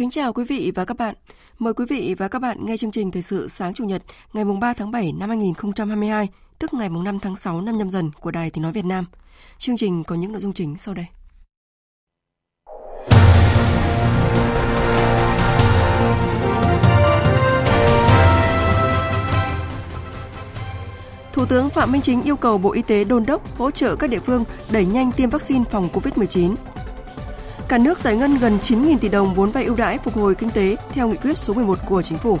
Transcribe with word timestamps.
Kính 0.00 0.10
chào 0.10 0.32
quý 0.32 0.44
vị 0.44 0.72
và 0.74 0.84
các 0.84 0.96
bạn. 0.98 1.14
Mời 1.58 1.74
quý 1.74 1.84
vị 1.88 2.14
và 2.18 2.28
các 2.28 2.38
bạn 2.38 2.66
nghe 2.66 2.76
chương 2.76 2.90
trình 2.90 3.10
Thời 3.10 3.22
sự 3.22 3.48
sáng 3.48 3.74
Chủ 3.74 3.84
nhật 3.84 4.02
ngày 4.32 4.44
3 4.60 4.74
tháng 4.74 4.90
7 4.90 5.12
năm 5.12 5.28
2022, 5.28 6.28
tức 6.58 6.74
ngày 6.74 6.88
5 6.88 7.18
tháng 7.20 7.36
6 7.36 7.60
năm 7.60 7.78
nhâm 7.78 7.90
dần 7.90 8.10
của 8.20 8.30
Đài 8.30 8.50
Tiếng 8.50 8.62
Nói 8.62 8.72
Việt 8.72 8.84
Nam. 8.84 9.04
Chương 9.58 9.76
trình 9.76 10.04
có 10.04 10.14
những 10.14 10.32
nội 10.32 10.40
dung 10.40 10.52
chính 10.52 10.76
sau 10.76 10.94
đây. 10.94 11.06
Thủ 21.32 21.46
tướng 21.46 21.70
Phạm 21.70 21.92
Minh 21.92 22.02
Chính 22.02 22.22
yêu 22.22 22.36
cầu 22.36 22.58
Bộ 22.58 22.72
Y 22.72 22.82
tế 22.82 23.04
đôn 23.04 23.26
đốc 23.26 23.58
hỗ 23.58 23.70
trợ 23.70 23.96
các 23.96 24.10
địa 24.10 24.18
phương 24.18 24.44
đẩy 24.70 24.86
nhanh 24.86 25.12
tiêm 25.12 25.30
vaccine 25.30 25.64
phòng 25.70 25.88
COVID-19 25.92 26.54
Cả 27.70 27.78
nước 27.78 27.98
giải 27.98 28.16
ngân 28.16 28.38
gần 28.38 28.58
9.000 28.62 28.98
tỷ 28.98 29.08
đồng 29.08 29.34
vốn 29.34 29.50
vay 29.50 29.64
ưu 29.64 29.76
đãi 29.76 29.98
phục 29.98 30.16
hồi 30.16 30.34
kinh 30.34 30.50
tế 30.50 30.76
theo 30.92 31.08
nghị 31.08 31.16
quyết 31.16 31.38
số 31.38 31.54
11 31.54 31.78
của 31.86 32.02
chính 32.02 32.18
phủ. 32.18 32.38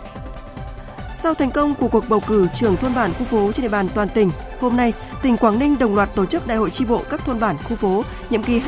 Sau 1.12 1.34
thành 1.34 1.50
công 1.50 1.74
của 1.74 1.88
cuộc 1.88 2.08
bầu 2.08 2.20
cử 2.26 2.48
trưởng 2.54 2.76
thôn 2.76 2.94
bản 2.94 3.12
khu 3.18 3.24
phố 3.24 3.52
trên 3.52 3.62
địa 3.62 3.68
bàn 3.68 3.88
toàn 3.94 4.08
tỉnh, 4.08 4.30
hôm 4.60 4.76
nay, 4.76 4.92
tỉnh 5.22 5.36
Quảng 5.36 5.58
Ninh 5.58 5.78
đồng 5.78 5.94
loạt 5.94 6.14
tổ 6.14 6.26
chức 6.26 6.46
Đại 6.46 6.56
hội 6.56 6.70
tri 6.70 6.84
bộ 6.84 7.02
các 7.10 7.24
thôn 7.24 7.40
bản 7.40 7.56
khu 7.64 7.76
phố 7.76 8.04
nhiệm 8.30 8.42
kỳ 8.42 8.60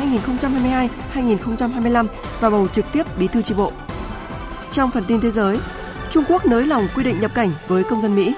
2022-2025 1.14 2.06
và 2.40 2.50
bầu 2.50 2.68
trực 2.68 2.84
tiếp 2.92 3.18
bí 3.18 3.28
thư 3.28 3.42
tri 3.42 3.54
bộ. 3.54 3.72
Trong 4.70 4.90
phần 4.90 5.04
tin 5.08 5.20
thế 5.20 5.30
giới, 5.30 5.58
Trung 6.10 6.24
Quốc 6.28 6.46
nới 6.46 6.66
lỏng 6.66 6.88
quy 6.96 7.04
định 7.04 7.20
nhập 7.20 7.34
cảnh 7.34 7.52
với 7.68 7.84
công 7.84 8.00
dân 8.00 8.16
Mỹ. 8.16 8.34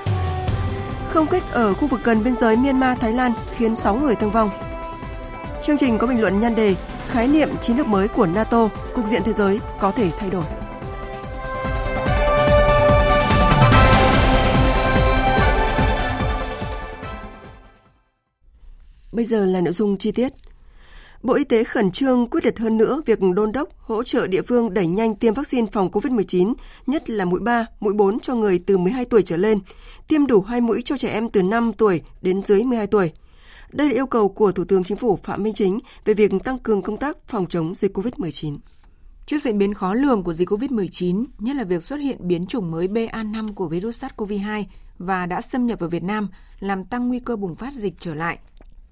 Không 1.13 1.27
kích 1.27 1.43
ở 1.53 1.75
khu 1.75 1.89
vực 1.89 2.01
gần 2.05 2.25
biên 2.25 2.35
giới 2.41 2.57
Myanmar, 2.57 2.99
Thái 2.99 3.13
Lan 3.13 3.33
khiến 3.57 3.75
6 3.75 3.95
người 3.95 4.15
thương 4.15 4.31
vong. 4.31 4.51
Chương 5.63 5.79
trình 5.79 5.99
có 5.99 6.07
bình 6.07 6.21
luận 6.21 6.41
nhan 6.41 6.55
đề 6.55 6.75
khái 7.15 7.29
niệm 7.29 7.49
chiến 7.61 7.77
lược 7.77 7.87
mới 7.87 8.09
của 8.09 8.27
NATO, 8.27 8.69
cục 8.95 9.07
diện 9.07 9.23
thế 9.25 9.33
giới 9.33 9.61
có 9.81 9.91
thể 9.91 10.11
thay 10.19 10.31
đổi. 10.31 10.45
Bây 19.13 19.25
giờ 19.25 19.47
là 19.47 19.61
nội 19.61 19.73
dung 19.73 19.99
chi 19.99 20.13
tiết. 20.13 20.33
Bộ 21.23 21.35
Y 21.35 21.45
tế 21.45 21.65
khẩn 21.65 21.91
trương 21.91 22.27
quyết 22.27 22.45
liệt 22.45 22.59
hơn 22.59 22.77
nữa 22.77 23.03
việc 23.07 23.19
đôn 23.35 23.53
đốc 23.53 23.69
hỗ 23.79 24.03
trợ 24.03 24.27
địa 24.27 24.43
phương 24.43 24.75
đẩy 24.75 24.87
nhanh 24.87 25.15
tiêm 25.15 25.35
vaccine 25.35 25.67
phòng 25.73 25.91
COVID-19, 25.91 26.55
nhất 26.87 27.11
là 27.11 27.25
mũi 27.25 27.41
3, 27.41 27.67
mũi 27.81 27.93
4 27.93 28.21
cho 28.21 28.35
người 28.35 28.63
từ 28.67 28.79
12 28.79 29.05
tuổi 29.05 29.23
trở 29.23 29.37
lên, 29.37 29.59
tiêm 30.09 30.27
đủ 30.27 30.41
2 30.41 30.61
mũi 30.61 30.83
cho 30.85 30.99
trẻ 30.99 31.13
em 31.13 31.31
từ 31.31 31.43
5 31.43 31.73
tuổi 31.73 32.03
đến 32.23 32.43
dưới 32.45 32.65
12 32.65 32.87
tuổi– 32.87 33.13
đây 33.75 33.89
là 33.89 33.95
yêu 33.95 34.07
cầu 34.07 34.29
của 34.29 34.53
Thủ 34.53 34.65
tướng 34.65 34.85
Chính 34.85 34.97
phủ 34.97 35.19
Phạm 35.23 35.43
Minh 35.43 35.55
Chính 35.55 35.79
về 36.05 36.15
việc 36.15 36.33
tăng 36.45 36.59
cường 36.59 36.83
công 36.83 36.97
tác 36.97 37.19
phòng 37.27 37.47
chống 37.47 37.75
dịch 37.75 37.97
COVID-19. 37.97 38.59
Trước 39.27 39.43
diễn 39.43 39.59
biến 39.59 39.75
khó 39.75 39.95
lường 39.95 40.23
của 40.23 40.35
dịch 40.35 40.49
COVID-19, 40.49 41.25
nhất 41.39 41.57
là 41.57 41.65
việc 41.65 41.83
xuất 41.83 41.97
hiện 41.97 42.29
biến 42.29 42.47
chủng 42.47 42.71
mới 42.71 42.89
BA5 42.89 43.55
của 43.55 43.69
virus 43.69 44.05
SARS-CoV-2 44.05 44.65
và 44.99 45.27
đã 45.27 45.41
xâm 45.41 45.67
nhập 45.67 45.81
vào 45.81 45.89
Việt 45.89 46.03
Nam, 46.03 46.29
làm 46.61 46.85
tăng 46.85 47.09
nguy 47.09 47.21
cơ 47.21 47.37
bùng 47.37 47.57
phát 47.57 47.73
dịch 47.75 47.95
trở 47.99 48.15
lại. 48.15 48.39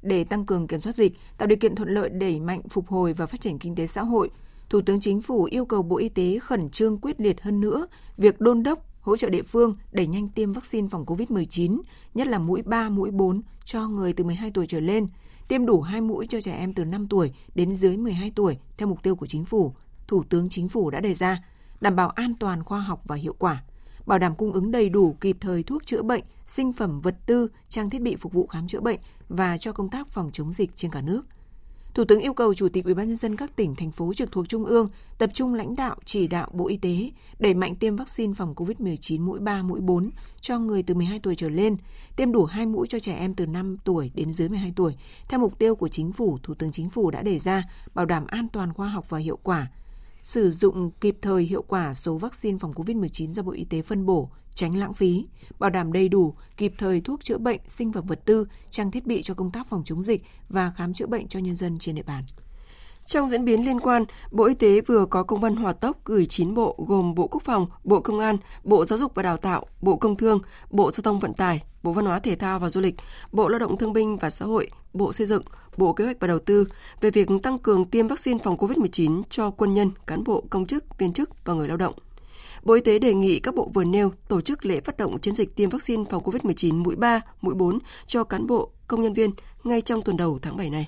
Để 0.03 0.25
tăng 0.25 0.47
cường 0.47 0.67
kiểm 0.67 0.81
soát 0.81 0.93
dịch, 0.93 1.13
tạo 1.39 1.47
điều 1.47 1.59
kiện 1.59 1.75
thuận 1.75 1.89
lợi 1.89 2.09
đẩy 2.09 2.41
mạnh 2.41 2.63
phục 2.71 2.89
hồi 2.89 3.13
và 3.13 3.27
phát 3.27 3.41
triển 3.41 3.59
kinh 3.59 3.75
tế 3.75 3.87
xã 3.87 4.03
hội, 4.03 4.31
Thủ 4.71 4.81
tướng 4.87 5.01
Chính 5.01 5.21
phủ 5.21 5.45
yêu 5.45 5.65
cầu 5.65 5.83
Bộ 5.83 5.99
Y 5.99 6.09
tế 6.09 6.39
khẩn 6.39 6.71
trương 6.71 6.99
quyết 6.99 7.21
liệt 7.21 7.43
hơn 7.43 7.61
nữa 7.61 7.87
việc 8.17 8.41
đôn 8.41 8.63
đốc 8.63 8.92
hỗ 9.03 9.17
trợ 9.17 9.31
địa 9.31 9.43
phương 9.43 9.77
đẩy 9.93 10.07
nhanh 10.07 10.29
tiêm 10.29 10.53
vaccine 10.53 10.89
phòng 10.89 11.05
COVID-19, 11.05 11.81
nhất 12.15 12.29
là 12.29 12.39
mũi 12.39 12.63
3, 12.63 12.89
mũi 12.89 13.11
4 13.11 13.43
cho 13.65 13.89
người 13.89 14.13
từ 14.13 14.25
12 14.25 14.51
tuổi 14.51 14.67
trở 14.67 14.81
lên, 14.81 15.07
tiêm 15.49 15.67
đủ 15.67 15.81
2 15.81 16.01
mũi 16.01 16.27
cho 16.27 16.41
trẻ 16.41 16.53
em 16.53 16.75
từ 16.75 16.85
5 16.85 17.09
tuổi 17.09 17.33
đến 17.55 17.77
dưới 17.77 17.97
12 17.97 18.33
tuổi 18.35 18.59
theo 18.77 18.89
mục 18.89 19.03
tiêu 19.03 19.17
của 19.17 19.27
chính 19.27 19.45
phủ, 19.45 19.75
Thủ 20.09 20.25
tướng 20.29 20.49
Chính 20.49 20.69
phủ 20.69 20.91
đã 20.91 21.01
đề 21.01 21.15
ra, 21.15 21.45
đảm 21.81 21.97
bảo 21.97 22.09
an 22.09 22.35
toàn 22.41 22.65
khoa 22.65 22.79
học 22.79 23.01
và 23.05 23.17
hiệu 23.17 23.35
quả, 23.39 23.65
bảo 24.07 24.19
đảm 24.19 24.35
cung 24.35 24.53
ứng 24.53 24.71
đầy 24.71 24.89
đủ 24.89 25.17
kịp 25.21 25.37
thời 25.41 25.63
thuốc 25.63 25.87
chữa 25.87 26.03
bệnh, 26.03 26.25
sinh 26.45 26.73
phẩm 26.73 27.01
vật 27.01 27.17
tư, 27.27 27.49
trang 27.69 27.91
thiết 27.91 28.03
bị 28.03 28.17
phục 28.17 28.33
vụ 28.33 28.47
khám 28.47 28.67
chữa 28.67 28.81
bệnh 28.81 29.01
và 29.29 29.59
cho 29.59 29.73
công 29.73 29.89
tác 29.89 30.09
phòng 30.09 30.31
chống 30.33 30.53
dịch 30.53 30.71
trên 30.77 30.91
cả 30.91 31.01
nước– 31.01 31.23
Thủ 31.95 32.05
tướng 32.05 32.21
yêu 32.21 32.35
cầu 32.35 32.55
Chủ 32.55 32.69
tịch 32.69 32.85
UBND 32.91 33.27
các 33.39 33.57
tỉnh, 33.57 33.75
thành 33.75 33.91
phố 33.91 34.15
trực 34.15 34.33
thuộc 34.33 34.49
Trung 34.49 34.65
ương 34.65 34.89
tập 35.19 35.31
trung 35.35 35.55
lãnh 35.55 35.77
đạo 35.77 35.97
chỉ 36.05 36.27
đạo 36.27 36.49
Bộ 36.53 36.69
Y 36.69 36.77
tế 36.77 37.11
đẩy 37.39 37.55
mạnh 37.55 37.77
tiêm 37.77 37.97
vaccine 37.97 38.35
phòng 38.35 38.55
COVID-19 38.55 39.21
mũi 39.21 39.41
3, 39.41 39.63
mũi 39.63 39.81
4 39.81 40.11
cho 40.41 40.59
người 40.59 40.83
từ 40.83 40.95
12 40.95 41.19
tuổi 41.19 41.35
trở 41.35 41.49
lên, 41.49 41.77
tiêm 42.17 42.33
đủ 42.33 42.45
2 42.45 42.67
mũi 42.67 42.87
cho 42.87 42.99
trẻ 42.99 43.15
em 43.15 43.35
từ 43.35 43.47
5 43.47 43.77
tuổi 43.85 44.11
đến 44.15 44.33
dưới 44.33 44.49
12 44.49 44.73
tuổi, 44.77 44.97
theo 45.29 45.41
mục 45.41 45.59
tiêu 45.59 45.75
của 45.75 45.89
Chính 45.89 46.13
phủ, 46.13 46.39
Thủ 46.43 46.55
tướng 46.55 46.73
Chính 46.73 46.91
phủ 46.91 47.11
đã 47.11 47.23
đề 47.23 47.39
ra, 47.39 47.65
bảo 47.95 48.07
đảm 48.07 48.27
an 48.27 48.49
toàn 48.53 48.73
khoa 48.73 48.89
học 48.89 49.11
và 49.11 49.19
hiệu 49.19 49.39
quả, 49.43 49.67
sử 50.23 50.51
dụng 50.51 50.91
kịp 51.01 51.17
thời 51.23 51.45
hiệu 51.45 51.63
quả 51.63 51.95
số 51.95 52.17
vaccine 52.19 52.59
phòng 52.59 52.73
COVID-19 52.73 53.33
do 53.33 53.43
Bộ 53.43 53.53
Y 53.53 53.65
tế 53.65 53.83
phân 53.83 54.07
bổ, 54.07 54.31
tránh 54.55 54.77
lãng 54.77 54.95
phí, 54.95 55.25
bảo 55.59 55.71
đảm 55.71 55.93
đầy 55.93 56.09
đủ, 56.09 56.35
kịp 56.57 56.73
thời 56.79 57.01
thuốc 57.01 57.25
chữa 57.25 57.39
bệnh, 57.39 57.61
sinh 57.67 57.93
phẩm 57.93 58.07
vật 58.07 58.21
tư, 58.25 58.47
trang 58.71 58.91
thiết 58.91 59.07
bị 59.07 59.23
cho 59.23 59.35
công 59.35 59.51
tác 59.51 59.67
phòng 59.67 59.83
chống 59.85 60.03
dịch 60.03 60.23
và 60.49 60.73
khám 60.77 60.95
chữa 60.95 61.07
bệnh 61.07 61.29
cho 61.29 61.41
nhân 61.41 61.57
dân 61.57 61.79
trên 61.79 61.95
địa 61.95 62.03
bàn. 62.03 62.23
Trong 63.07 63.29
diễn 63.29 63.45
biến 63.45 63.67
liên 63.67 63.81
quan, 63.81 64.05
Bộ 64.31 64.45
Y 64.45 64.55
tế 64.55 64.81
vừa 64.81 65.07
có 65.07 65.23
công 65.23 65.41
văn 65.41 65.57
hỏa 65.57 65.73
tốc 65.73 66.05
gửi 66.05 66.27
9 66.27 66.55
bộ 66.55 66.85
gồm 66.89 67.15
Bộ 67.15 67.27
Quốc 67.27 67.43
phòng, 67.43 67.67
Bộ 67.85 68.01
Công 68.01 68.21
an, 68.21 68.37
Bộ 68.65 68.85
Giáo 68.85 68.99
dục 68.99 69.15
và 69.15 69.23
Đào 69.23 69.37
tạo, 69.37 69.67
Bộ 69.81 69.97
Công 69.97 70.17
Thương, 70.17 70.41
Bộ 70.71 70.91
Giao 70.91 71.03
thông 71.03 71.21
Vận 71.21 71.35
tải, 71.35 71.63
Bộ 71.83 71.93
Văn 71.93 72.05
hóa 72.05 72.19
Thể 72.19 72.37
thao 72.37 72.59
và 72.59 72.69
Du 72.69 72.81
lịch, 72.81 72.95
Bộ 73.33 73.49
Lao 73.49 73.59
động 73.59 73.79
Thương 73.79 73.93
binh 73.93 74.17
và 74.17 74.31
Xã 74.31 74.45
hội, 74.45 74.69
Bộ 74.93 75.13
Xây 75.13 75.27
dựng, 75.27 75.43
Bộ 75.77 75.93
Kế 75.93 76.05
hoạch 76.05 76.17
và 76.21 76.27
Đầu 76.27 76.39
tư 76.39 76.69
về 77.01 77.11
việc 77.11 77.29
tăng 77.43 77.59
cường 77.59 77.85
tiêm 77.85 78.09
vaccine 78.09 78.41
phòng 78.45 78.57
COVID-19 78.57 79.23
cho 79.31 79.51
quân 79.51 79.75
nhân, 79.75 79.91
cán 80.07 80.25
bộ, 80.25 80.45
công 80.51 80.67
chức, 80.67 80.99
viên 80.99 81.13
chức 81.13 81.45
và 81.45 81.55
người 81.55 81.69
lao 81.69 81.77
động. 81.77 81.95
Bộ 82.63 82.75
Y 82.75 82.81
tế 82.81 82.99
đề 82.99 83.15
nghị 83.15 83.41
các 83.41 83.55
bộ 83.55 83.71
vừa 83.75 83.85
nêu 83.85 84.13
tổ 84.29 84.41
chức 84.41 84.65
lễ 84.65 84.81
phát 84.81 84.97
động 84.97 85.19
chiến 85.21 85.35
dịch 85.35 85.57
tiêm 85.57 85.71
vaccine 85.71 86.05
phòng 86.11 86.23
COVID-19 86.23 86.83
mũi 86.83 86.97
3, 86.97 87.21
mũi 87.41 87.55
4 87.55 87.79
cho 88.07 88.25
cán 88.25 88.47
bộ, 88.47 88.71
công 88.89 89.03
nhân 89.03 89.13
viên 89.13 89.31
ngay 89.65 89.81
trong 89.81 90.03
tuần 90.03 90.17
đầu 90.17 90.39
tháng 90.43 90.57
7 90.57 90.71
này. 90.71 90.87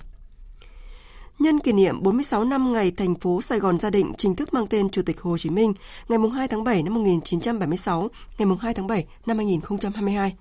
Nhân 1.39 1.59
kỷ 1.59 1.73
niệm 1.73 2.03
46 2.03 2.43
năm 2.43 2.71
ngày 2.71 2.91
thành 2.91 3.15
phố 3.15 3.41
Sài 3.41 3.59
Gòn 3.59 3.79
gia 3.79 3.89
định 3.89 4.13
chính 4.17 4.35
thức 4.35 4.53
mang 4.53 4.67
tên 4.67 4.89
Chủ 4.89 5.01
tịch 5.01 5.21
Hồ 5.21 5.37
Chí 5.37 5.49
Minh, 5.49 5.73
ngày 6.09 6.19
2 6.33 6.47
tháng 6.47 6.63
7 6.63 6.83
năm 6.83 6.93
1976, 6.93 8.09
ngày 8.37 8.47
2 8.61 8.73
tháng 8.73 8.87
7 8.87 9.05
năm 9.25 9.37
2022. 9.37 10.35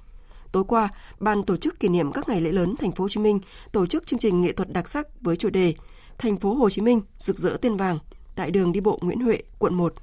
Tối 0.52 0.64
qua, 0.64 0.88
ban 1.20 1.42
tổ 1.42 1.56
chức 1.56 1.80
kỷ 1.80 1.88
niệm 1.88 2.12
các 2.12 2.28
ngày 2.28 2.40
lễ 2.40 2.52
lớn 2.52 2.74
thành 2.78 2.92
phố 2.92 3.04
Hồ 3.04 3.08
Chí 3.08 3.20
Minh 3.20 3.40
tổ 3.72 3.86
chức 3.86 4.06
chương 4.06 4.18
trình 4.18 4.40
nghệ 4.40 4.52
thuật 4.52 4.72
đặc 4.72 4.88
sắc 4.88 5.20
với 5.20 5.36
chủ 5.36 5.50
đề 5.50 5.74
Thành 6.18 6.38
phố 6.38 6.54
Hồ 6.54 6.70
Chí 6.70 6.82
Minh 6.82 7.00
rực 7.18 7.36
rỡ 7.36 7.56
tên 7.62 7.76
vàng 7.76 7.98
tại 8.34 8.50
đường 8.50 8.72
đi 8.72 8.80
bộ 8.80 8.98
Nguyễn 9.02 9.20
Huệ, 9.20 9.38
quận 9.58 9.74
1. 9.74 9.94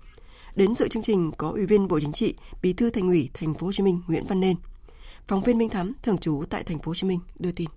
Đến 0.56 0.75
dự 0.75 0.88
chương 0.88 1.03
trình 1.03 1.31
có 1.38 1.50
Ủy 1.50 1.65
viên 1.65 1.88
Bộ 1.88 2.00
Chính 2.00 2.12
trị, 2.12 2.36
Bí 2.62 2.74
thư 2.74 2.89
Thành 2.89 3.07
ủy 3.07 3.30
Thành 3.33 3.53
phố 3.53 3.68
Hồ 3.68 3.74
Chí 3.74 3.83
Minh 3.83 4.01
Nguyễn 4.07 4.25
Văn 4.27 4.39
Nên. 4.39 4.56
Phóng 5.27 5.44
viên 5.44 5.57
Minh 5.57 5.69
Thắm 5.69 5.94
thường 6.03 6.18
trú 6.18 6.44
tại 6.50 6.63
Thành 6.63 6.80
phố 6.80 6.89
Hồ 6.89 6.94
Chí 6.94 7.07
Minh 7.07 7.19
đưa 7.39 7.51
tin. 7.51 7.68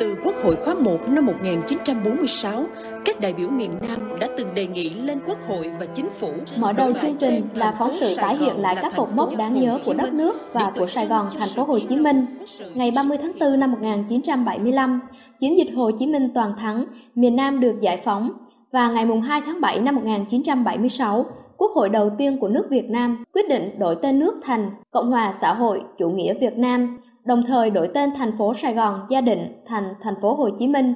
Từ 0.00 0.14
Quốc 0.24 0.34
hội 0.44 0.56
khóa 0.64 0.74
1 0.74 0.98
năm 1.08 1.26
1946, 1.26 2.66
các 3.04 3.20
đại 3.20 3.32
biểu 3.32 3.50
miền 3.50 3.70
Nam 3.88 4.18
đã 4.20 4.28
từng 4.38 4.54
đề 4.54 4.66
nghị 4.66 4.90
lên 4.90 5.18
Quốc 5.26 5.38
hội 5.48 5.70
và 5.80 5.86
Chính 5.86 6.10
phủ. 6.10 6.32
Mở 6.56 6.72
đầu 6.72 6.92
chương 7.02 7.16
trình 7.20 7.48
là 7.54 7.76
phóng 7.78 7.96
sự 8.00 8.14
tái 8.16 8.36
hiện 8.36 8.56
lại 8.56 8.76
các 8.82 8.92
cột 8.96 9.08
mốc 9.14 9.36
đáng 9.36 9.60
nhớ 9.60 9.78
của 9.84 9.94
đất 9.94 10.12
nước 10.12 10.36
và 10.52 10.72
của 10.76 10.86
Sài 10.86 11.06
Gòn, 11.06 11.28
thành 11.38 11.48
phố 11.56 11.64
Hồ 11.64 11.78
Chí 11.88 11.96
Minh. 11.96 12.26
Ngày 12.74 12.90
30 12.90 13.18
tháng 13.22 13.32
4 13.40 13.60
năm 13.60 13.72
1975, 13.72 15.00
chiến 15.40 15.58
dịch 15.58 15.74
Hồ 15.76 15.90
Chí 15.98 16.06
Minh 16.06 16.28
toàn 16.34 16.52
thắng, 16.58 16.84
miền 17.14 17.36
Nam 17.36 17.60
được 17.60 17.80
giải 17.80 18.02
phóng 18.04 18.30
và 18.74 18.90
ngày 18.90 19.06
2 19.22 19.40
tháng 19.46 19.60
7 19.60 19.80
năm 19.80 19.96
1976, 19.96 21.24
Quốc 21.56 21.70
hội 21.74 21.88
đầu 21.88 22.10
tiên 22.18 22.38
của 22.38 22.48
nước 22.48 22.66
Việt 22.70 22.90
Nam 22.90 23.24
quyết 23.32 23.48
định 23.48 23.78
đổi 23.78 23.96
tên 24.02 24.18
nước 24.18 24.34
thành 24.42 24.70
Cộng 24.90 25.10
hòa 25.10 25.34
xã 25.40 25.54
hội 25.54 25.82
chủ 25.98 26.10
nghĩa 26.10 26.34
Việt 26.34 26.58
Nam 26.58 26.98
đồng 27.24 27.42
thời 27.46 27.70
đổi 27.70 27.88
tên 27.94 28.10
thành 28.16 28.38
phố 28.38 28.54
Sài 28.54 28.74
Gòn 28.74 29.00
gia 29.10 29.20
định 29.20 29.62
thành 29.66 29.94
thành 30.00 30.14
phố 30.22 30.34
Hồ 30.34 30.48
Chí 30.58 30.68
Minh. 30.68 30.94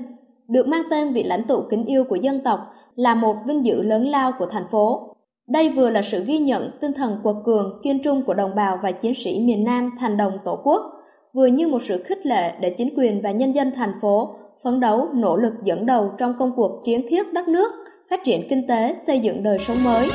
Được 0.49 0.69
mang 0.69 0.83
tên 0.91 1.13
vị 1.13 1.23
lãnh 1.23 1.45
tụ 1.45 1.63
kính 1.71 1.85
yêu 1.85 2.05
của 2.05 2.17
dân 2.17 2.41
tộc 2.41 2.61
là 2.97 3.15
một 3.15 3.37
vinh 3.47 3.65
dự 3.65 3.83
lớn 3.83 4.07
lao 4.09 4.33
của 4.39 4.47
thành 4.47 4.67
phố. 4.71 5.15
Đây 5.49 5.71
vừa 5.71 5.91
là 5.91 6.03
sự 6.03 6.25
ghi 6.25 6.39
nhận 6.39 6.71
tinh 6.81 6.93
thần 6.93 7.21
quật 7.23 7.37
cường, 7.45 7.81
kiên 7.83 8.03
trung 8.03 8.23
của 8.23 8.35
đồng 8.35 8.55
bào 8.55 8.79
và 8.83 8.93
chiến 8.93 9.13
sĩ 9.15 9.41
miền 9.41 9.65
Nam 9.65 9.91
thành 9.99 10.17
đồng 10.17 10.39
Tổ 10.45 10.59
quốc, 10.65 10.83
vừa 11.35 11.47
như 11.47 11.69
một 11.69 11.83
sự 11.83 12.03
khích 12.03 12.27
lệ 12.27 12.53
để 12.61 12.71
chính 12.71 12.95
quyền 12.97 13.23
và 13.23 13.31
nhân 13.31 13.55
dân 13.55 13.71
thành 13.77 13.93
phố 14.01 14.35
phấn 14.65 14.81
đấu 14.81 15.09
nỗ 15.15 15.37
lực 15.37 15.53
dẫn 15.63 15.87
đầu 15.87 16.15
trong 16.19 16.35
công 16.39 16.53
cuộc 16.57 16.83
kiến 16.87 17.07
thiết 17.09 17.33
đất 17.33 17.49
nước, 17.49 17.73
phát 18.11 18.21
triển 18.25 18.49
kinh 18.51 18.67
tế, 18.69 18.97
xây 19.07 19.19
dựng 19.19 19.43
đời 19.43 19.59
sống 19.59 19.85
mới. 19.85 20.11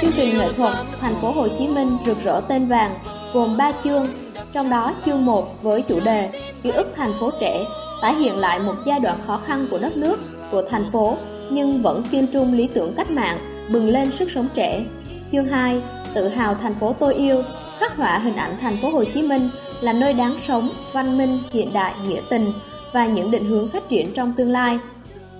Chương 0.00 0.12
trình 0.16 0.38
nghệ 0.38 0.52
thuật 0.56 0.74
Thành 1.00 1.14
phố 1.20 1.30
Hồ 1.30 1.48
Chí 1.58 1.68
Minh 1.68 1.96
rực 2.06 2.16
rỡ 2.24 2.40
tên 2.48 2.68
vàng 2.68 2.94
gồm 3.34 3.56
3 3.56 3.72
chương, 3.84 4.06
trong 4.52 4.70
đó 4.70 4.94
chương 5.06 5.26
1 5.26 5.62
với 5.62 5.82
chủ 5.82 6.00
đề 6.00 6.30
Ký 6.62 6.70
ức 6.70 6.86
thành 6.94 7.12
phố 7.20 7.30
trẻ 7.40 7.64
tái 8.02 8.14
hiện 8.14 8.36
lại 8.36 8.60
một 8.60 8.74
giai 8.86 9.00
đoạn 9.00 9.18
khó 9.26 9.40
khăn 9.46 9.66
của 9.70 9.78
đất 9.78 9.96
nước, 9.96 10.16
của 10.50 10.62
thành 10.70 10.90
phố 10.92 11.16
nhưng 11.50 11.82
vẫn 11.82 12.02
kiên 12.10 12.26
trung 12.26 12.52
lý 12.52 12.68
tưởng 12.74 12.94
cách 12.96 13.10
mạng, 13.10 13.38
bừng 13.72 13.88
lên 13.88 14.10
sức 14.10 14.30
sống 14.30 14.48
trẻ. 14.54 14.84
Chương 15.32 15.46
2, 15.46 15.82
tự 16.14 16.28
hào 16.28 16.54
thành 16.54 16.74
phố 16.74 16.92
tôi 16.92 17.14
yêu, 17.14 17.42
khắc 17.78 17.96
họa 17.96 18.18
hình 18.18 18.36
ảnh 18.36 18.56
thành 18.60 18.76
phố 18.82 18.90
Hồ 18.90 19.04
Chí 19.14 19.22
Minh 19.22 19.50
là 19.80 19.92
nơi 19.92 20.12
đáng 20.12 20.36
sống, 20.38 20.68
văn 20.92 21.18
minh, 21.18 21.38
hiện 21.52 21.72
đại, 21.72 21.94
nghĩa 22.08 22.20
tình 22.30 22.52
và 22.92 23.06
những 23.06 23.30
định 23.30 23.44
hướng 23.44 23.68
phát 23.68 23.88
triển 23.88 24.12
trong 24.12 24.32
tương 24.32 24.50
lai. 24.50 24.78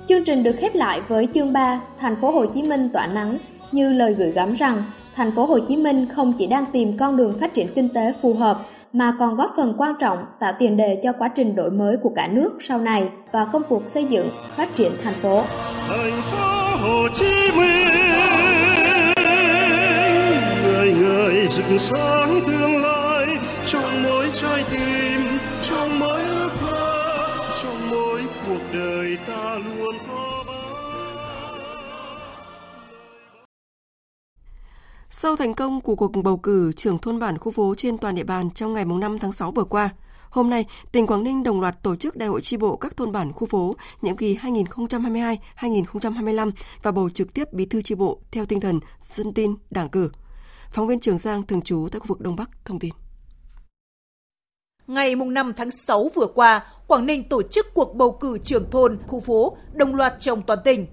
Chương 0.09 0.25
trình 0.25 0.43
được 0.43 0.57
khép 0.59 0.75
lại 0.75 1.01
với 1.09 1.29
chương 1.35 1.53
3, 1.53 1.81
thành 1.99 2.17
phố 2.21 2.31
Hồ 2.31 2.47
Chí 2.55 2.63
Minh 2.63 2.89
tỏa 2.93 3.07
nắng, 3.07 3.39
như 3.73 3.93
lời 3.93 4.15
gửi 4.15 4.31
gắm 4.31 4.53
rằng 4.53 4.83
thành 5.17 5.33
phố 5.37 5.47
Hồ 5.47 5.59
Chí 5.69 5.77
Minh 5.77 6.07
không 6.15 6.33
chỉ 6.33 6.47
đang 6.47 6.65
tìm 6.73 6.99
con 6.99 7.17
đường 7.17 7.39
phát 7.41 7.55
triển 7.55 7.75
kinh 7.75 7.89
tế 7.89 8.13
phù 8.23 8.35
hợp 8.35 8.67
mà 8.93 9.17
còn 9.19 9.37
góp 9.37 9.53
phần 9.57 9.75
quan 9.79 9.95
trọng 10.01 10.19
tạo 10.41 10.53
tiền 10.59 10.77
đề 10.77 11.01
cho 11.03 11.13
quá 11.13 11.29
trình 11.29 11.57
đổi 11.57 11.71
mới 11.71 11.97
của 11.97 12.11
cả 12.17 12.27
nước 12.27 12.59
sau 12.61 12.79
này 12.79 13.09
và 13.33 13.45
công 13.45 13.63
cuộc 13.69 13.89
xây 13.89 14.05
dựng, 14.05 14.29
phát 14.57 14.77
triển 14.77 14.93
thành 15.03 15.15
phố. 15.23 15.43
Thành 15.89 16.23
phố 16.23 16.77
Hồ 16.77 17.09
Chí 17.15 17.51
Minh, 17.57 17.89
người 20.63 20.93
người 20.93 21.47
rực 21.47 21.81
sáng 21.81 22.54
trong 23.67 24.03
mỗi 24.03 24.31
trái 24.35 24.65
tim, 24.71 25.21
trong 25.63 25.99
mỗi 25.99 26.23
ước 26.23 26.51
mơ, 26.63 27.17
trong 27.63 27.91
mỗi 27.91 28.23
cuộc 28.47 28.61
đời 28.73 29.19
ta 29.27 29.59
luôn 29.59 29.95
có 30.09 30.45
Sau 35.11 35.37
thành 35.37 35.55
công 35.55 35.81
của 35.81 35.97
cuộc 35.97 36.13
bầu 36.25 36.37
cử 36.37 36.73
trưởng 36.73 36.99
thôn 36.99 37.19
bản 37.19 37.39
khu 37.39 37.53
phố 37.53 37.75
trên 37.77 37.99
toàn 37.99 38.15
địa 38.15 38.25
bàn 38.25 38.51
trong 38.51 38.73
ngày 38.73 38.85
5 38.85 39.19
tháng 39.19 39.33
6 39.33 39.51
vừa 39.51 39.65
qua, 39.65 39.91
hôm 40.31 40.51
nay, 40.51 40.65
tỉnh 40.93 41.07
Quảng 41.07 41.25
Ninh 41.25 41.43
đồng 41.43 41.61
loạt 41.61 41.83
tổ 41.83 41.97
chức 41.97 42.17
đại 42.17 42.29
hội 42.29 42.41
tri 42.41 42.57
bộ 42.57 42.77
các 42.77 42.97
thôn 42.97 43.13
bản 43.13 43.33
khu 43.33 43.47
phố 43.47 43.77
nhiệm 44.03 44.17
kỳ 44.17 44.37
2022-2025 44.37 46.53
và 46.83 46.93
bầu 46.93 47.11
trực 47.11 47.35
tiếp 47.35 47.53
bí 47.53 47.67
thư 47.67 47.83
tri 47.83 47.95
bộ 47.95 48.21
theo 48.31 48.47
tinh 48.47 48.61
thần 48.61 48.81
dân 49.01 49.35
tin, 49.35 49.55
đảng 49.71 49.89
cử. 49.89 50.11
Phóng 50.73 50.87
viên 50.87 51.01
Trường 51.01 51.19
Giang 51.19 51.43
thường 51.43 51.63
trú 51.63 51.89
tại 51.93 52.01
khu 52.01 52.07
vực 52.07 52.21
Đông 52.21 52.37
Bắc 52.37 52.51
thông 52.65 52.79
tin. 52.79 52.91
Ngày 54.87 55.15
5 55.15 55.53
tháng 55.57 55.71
6 55.71 56.11
vừa 56.15 56.27
qua, 56.27 56.67
Quảng 56.87 57.07
Ninh 57.07 57.29
tổ 57.29 57.43
chức 57.43 57.75
cuộc 57.75 57.95
bầu 57.95 58.13
cử 58.13 58.39
trưởng 58.39 58.71
thôn, 58.71 58.99
khu 59.07 59.21
phố 59.21 59.57
đồng 59.73 59.95
loạt 59.95 60.15
trong 60.21 60.43
toàn 60.43 60.59
tỉnh. 60.65 60.87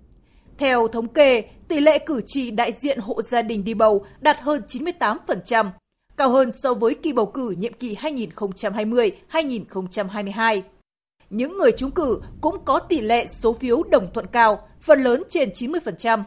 Theo 0.58 0.88
thống 0.88 1.08
kê, 1.08 1.44
tỷ 1.68 1.80
lệ 1.80 2.00
cử 2.00 2.22
tri 2.26 2.52
đại 2.52 2.72
diện 2.72 3.00
hộ 3.00 3.22
gia 3.22 3.42
đình 3.42 3.64
đi 3.64 3.74
bầu 3.74 4.06
đạt 4.20 4.40
hơn 4.40 4.62
98%, 4.68 5.70
cao 6.18 6.30
hơn 6.30 6.52
so 6.64 6.74
với 6.74 6.96
kỳ 6.96 7.14
bầu 7.14 7.26
cử 7.26 7.56
nhiệm 7.58 7.74
kỳ 7.74 7.96
2020-2022. 7.96 10.62
Những 11.30 11.58
người 11.58 11.72
trúng 11.72 11.92
cử 11.92 12.22
cũng 12.42 12.66
có 12.66 12.80
tỷ 12.80 13.00
lệ 13.00 13.26
số 13.26 13.54
phiếu 13.54 13.84
đồng 13.84 14.14
thuận 14.14 14.28
cao, 14.28 14.68
phần 14.82 15.04
lớn 15.04 15.24
trên 15.30 15.50
90%. 15.50 16.24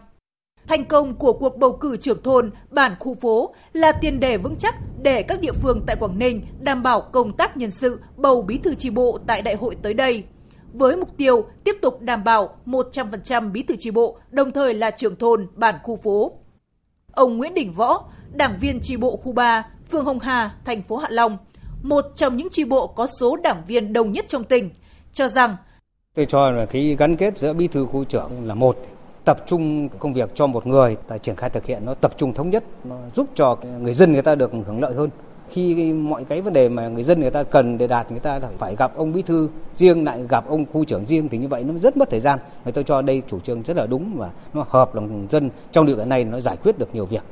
Thành 0.66 0.84
công 0.84 1.16
của 1.16 1.32
cuộc 1.32 1.58
bầu 1.58 1.72
cử 1.72 1.96
trưởng 1.96 2.22
thôn, 2.22 2.50
bản 2.70 2.94
khu 3.00 3.14
phố 3.14 3.54
là 3.72 3.92
tiền 3.92 4.20
đề 4.20 4.36
vững 4.36 4.56
chắc 4.58 4.74
để 5.04 5.22
các 5.22 5.40
địa 5.40 5.52
phương 5.52 5.82
tại 5.86 5.96
Quảng 5.96 6.18
Ninh 6.18 6.42
đảm 6.60 6.82
bảo 6.82 7.00
công 7.00 7.32
tác 7.32 7.56
nhân 7.56 7.70
sự 7.70 8.00
bầu 8.16 8.42
bí 8.42 8.58
thư 8.58 8.74
tri 8.74 8.90
bộ 8.90 9.18
tại 9.26 9.42
đại 9.42 9.54
hội 9.54 9.76
tới 9.82 9.94
đây 9.94 10.24
với 10.72 10.96
mục 10.96 11.08
tiêu 11.16 11.44
tiếp 11.64 11.76
tục 11.82 12.00
đảm 12.00 12.24
bảo 12.24 12.56
100% 12.66 13.52
bí 13.52 13.62
thư 13.62 13.74
tri 13.78 13.90
bộ, 13.90 14.18
đồng 14.30 14.52
thời 14.52 14.74
là 14.74 14.90
trưởng 14.90 15.16
thôn, 15.16 15.46
bản 15.54 15.74
khu 15.82 15.96
phố. 15.96 16.32
Ông 17.12 17.36
Nguyễn 17.36 17.54
Đình 17.54 17.72
Võ, 17.72 18.04
đảng 18.32 18.58
viên 18.60 18.80
tri 18.80 18.96
bộ 18.96 19.16
khu 19.16 19.32
3, 19.32 19.66
phường 19.90 20.04
Hồng 20.04 20.18
Hà, 20.18 20.54
thành 20.64 20.82
phố 20.82 20.96
Hạ 20.96 21.08
Long, 21.10 21.38
một 21.82 22.04
trong 22.14 22.36
những 22.36 22.48
tri 22.50 22.64
bộ 22.64 22.86
có 22.86 23.06
số 23.20 23.36
đảng 23.36 23.62
viên 23.66 23.92
đông 23.92 24.12
nhất 24.12 24.24
trong 24.28 24.44
tỉnh, 24.44 24.70
cho 25.12 25.28
rằng 25.28 25.56
Tôi 26.14 26.26
cho 26.26 26.50
là 26.50 26.66
cái 26.66 26.96
gắn 26.98 27.16
kết 27.16 27.38
giữa 27.38 27.52
bí 27.52 27.68
thư 27.68 27.86
khu 27.86 28.04
trưởng 28.04 28.30
là 28.46 28.54
một, 28.54 28.76
tập 29.24 29.38
trung 29.46 29.88
công 29.98 30.12
việc 30.12 30.30
cho 30.34 30.46
một 30.46 30.66
người, 30.66 30.96
ta 31.08 31.18
triển 31.18 31.36
khai 31.36 31.50
thực 31.50 31.66
hiện 31.66 31.84
nó 31.84 31.94
tập 31.94 32.12
trung 32.16 32.32
thống 32.32 32.50
nhất, 32.50 32.64
nó 32.84 32.96
giúp 33.16 33.26
cho 33.34 33.56
người 33.80 33.94
dân 33.94 34.12
người 34.12 34.22
ta 34.22 34.34
được 34.34 34.50
hưởng 34.66 34.80
lợi 34.80 34.94
hơn. 34.94 35.10
Khi 35.48 35.92
mọi 35.92 36.24
cái 36.24 36.40
vấn 36.40 36.52
đề 36.52 36.68
mà 36.68 36.88
người 36.88 37.04
dân 37.04 37.20
người 37.20 37.30
ta 37.30 37.42
cần 37.42 37.78
để 37.78 37.86
đạt 37.86 38.10
người 38.10 38.20
ta 38.20 38.40
phải 38.58 38.76
gặp 38.76 38.92
ông 38.96 39.12
bí 39.12 39.22
thư 39.22 39.48
riêng 39.74 40.04
lại 40.04 40.22
gặp 40.28 40.48
ông 40.48 40.64
khu 40.72 40.84
trưởng 40.84 41.06
riêng 41.06 41.28
thì 41.28 41.38
như 41.38 41.48
vậy 41.48 41.64
nó 41.64 41.78
rất 41.78 41.96
mất 41.96 42.10
thời 42.10 42.20
gian. 42.20 42.38
Người 42.64 42.72
tôi 42.72 42.84
cho 42.84 43.02
đây 43.02 43.22
chủ 43.28 43.40
trương 43.40 43.62
rất 43.62 43.76
là 43.76 43.86
đúng 43.86 44.12
và 44.16 44.30
nó 44.54 44.64
hợp 44.68 44.94
lòng 44.94 45.26
dân. 45.30 45.50
Trong 45.72 45.86
điều 45.86 45.96
kiện 45.96 46.08
này 46.08 46.24
nó 46.24 46.40
giải 46.40 46.56
quyết 46.62 46.78
được 46.78 46.94
nhiều 46.94 47.06
việc. 47.06 47.22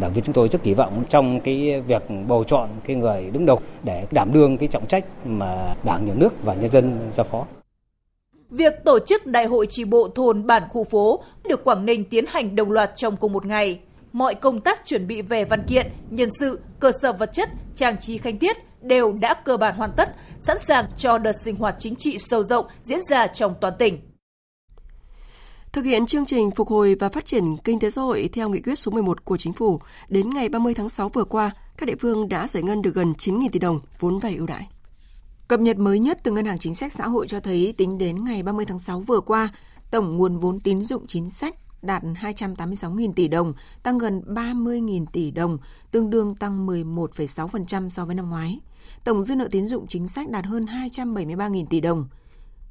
Đảng 0.00 0.12
viên 0.12 0.24
chúng 0.24 0.32
tôi 0.32 0.48
rất 0.48 0.62
kỳ 0.62 0.74
vọng 0.74 1.04
trong 1.08 1.40
cái 1.40 1.80
việc 1.80 2.02
bầu 2.28 2.44
chọn 2.44 2.68
cái 2.86 2.96
người 2.96 3.30
đứng 3.32 3.46
đầu 3.46 3.60
để 3.82 4.06
đảm 4.10 4.32
đương 4.32 4.58
cái 4.58 4.68
trọng 4.68 4.86
trách 4.86 5.04
mà 5.24 5.74
đảng 5.84 6.06
nhà 6.06 6.14
nước 6.16 6.42
và 6.42 6.54
nhân 6.54 6.70
dân 6.70 6.98
giao 7.12 7.24
phó. 7.24 7.44
Việc 8.50 8.84
tổ 8.84 8.98
chức 8.98 9.26
đại 9.26 9.46
hội 9.46 9.66
tri 9.66 9.84
bộ 9.84 10.08
thôn 10.14 10.46
bản 10.46 10.62
khu 10.68 10.84
phố 10.84 11.22
được 11.48 11.64
Quảng 11.64 11.86
Ninh 11.86 12.04
tiến 12.04 12.24
hành 12.28 12.56
đồng 12.56 12.72
loạt 12.72 12.90
trong 12.96 13.16
cùng 13.16 13.32
một 13.32 13.46
ngày 13.46 13.80
mọi 14.12 14.34
công 14.34 14.60
tác 14.60 14.86
chuẩn 14.86 15.06
bị 15.06 15.22
về 15.22 15.44
văn 15.44 15.62
kiện, 15.68 15.86
nhân 16.10 16.28
sự, 16.38 16.60
cơ 16.80 16.92
sở 17.02 17.12
vật 17.12 17.30
chất, 17.32 17.48
trang 17.74 17.96
trí 18.00 18.18
khánh 18.18 18.38
tiết 18.38 18.56
đều 18.82 19.12
đã 19.12 19.34
cơ 19.34 19.56
bản 19.56 19.76
hoàn 19.76 19.90
tất, 19.96 20.14
sẵn 20.40 20.56
sàng 20.66 20.84
cho 20.96 21.18
đợt 21.18 21.32
sinh 21.44 21.56
hoạt 21.56 21.76
chính 21.78 21.96
trị 21.96 22.18
sâu 22.18 22.44
rộng 22.44 22.66
diễn 22.82 23.00
ra 23.10 23.26
trong 23.26 23.54
toàn 23.60 23.74
tỉnh. 23.78 23.98
Thực 25.72 25.84
hiện 25.84 26.06
chương 26.06 26.26
trình 26.26 26.50
phục 26.50 26.68
hồi 26.68 26.94
và 26.94 27.08
phát 27.08 27.24
triển 27.24 27.56
kinh 27.64 27.78
tế 27.78 27.90
xã 27.90 28.02
hội 28.02 28.28
theo 28.32 28.48
nghị 28.48 28.60
quyết 28.60 28.78
số 28.78 28.92
11 28.92 29.24
của 29.24 29.36
chính 29.36 29.52
phủ, 29.52 29.80
đến 30.08 30.30
ngày 30.30 30.48
30 30.48 30.74
tháng 30.74 30.88
6 30.88 31.08
vừa 31.08 31.24
qua, 31.24 31.50
các 31.78 31.86
địa 31.86 31.96
phương 32.00 32.28
đã 32.28 32.48
giải 32.48 32.62
ngân 32.62 32.82
được 32.82 32.94
gần 32.94 33.12
9.000 33.18 33.48
tỷ 33.52 33.58
đồng 33.58 33.80
vốn 33.98 34.18
vay 34.18 34.36
ưu 34.36 34.46
đãi. 34.46 34.68
Cập 35.48 35.60
nhật 35.60 35.78
mới 35.78 35.98
nhất 35.98 36.18
từ 36.22 36.32
Ngân 36.32 36.44
hàng 36.44 36.58
Chính 36.58 36.74
sách 36.74 36.92
Xã 36.92 37.08
hội 37.08 37.28
cho 37.28 37.40
thấy 37.40 37.74
tính 37.76 37.98
đến 37.98 38.24
ngày 38.24 38.42
30 38.42 38.64
tháng 38.64 38.78
6 38.78 39.00
vừa 39.00 39.20
qua, 39.20 39.48
tổng 39.90 40.16
nguồn 40.16 40.38
vốn 40.38 40.60
tín 40.60 40.84
dụng 40.84 41.06
chính 41.06 41.30
sách 41.30 41.54
đạt 41.82 42.02
286.000 42.02 43.12
tỷ 43.12 43.28
đồng, 43.28 43.54
tăng 43.82 43.98
gần 43.98 44.22
30.000 44.26 45.06
tỷ 45.12 45.30
đồng, 45.30 45.58
tương 45.90 46.10
đương 46.10 46.34
tăng 46.34 46.66
11,6% 46.66 47.90
so 47.90 48.04
với 48.04 48.14
năm 48.14 48.30
ngoái. 48.30 48.60
Tổng 49.04 49.22
dư 49.22 49.36
nợ 49.36 49.48
tín 49.50 49.66
dụng 49.66 49.86
chính 49.86 50.08
sách 50.08 50.30
đạt 50.30 50.44
hơn 50.46 50.64
273.000 50.64 51.66
tỷ 51.66 51.80
đồng. 51.80 52.08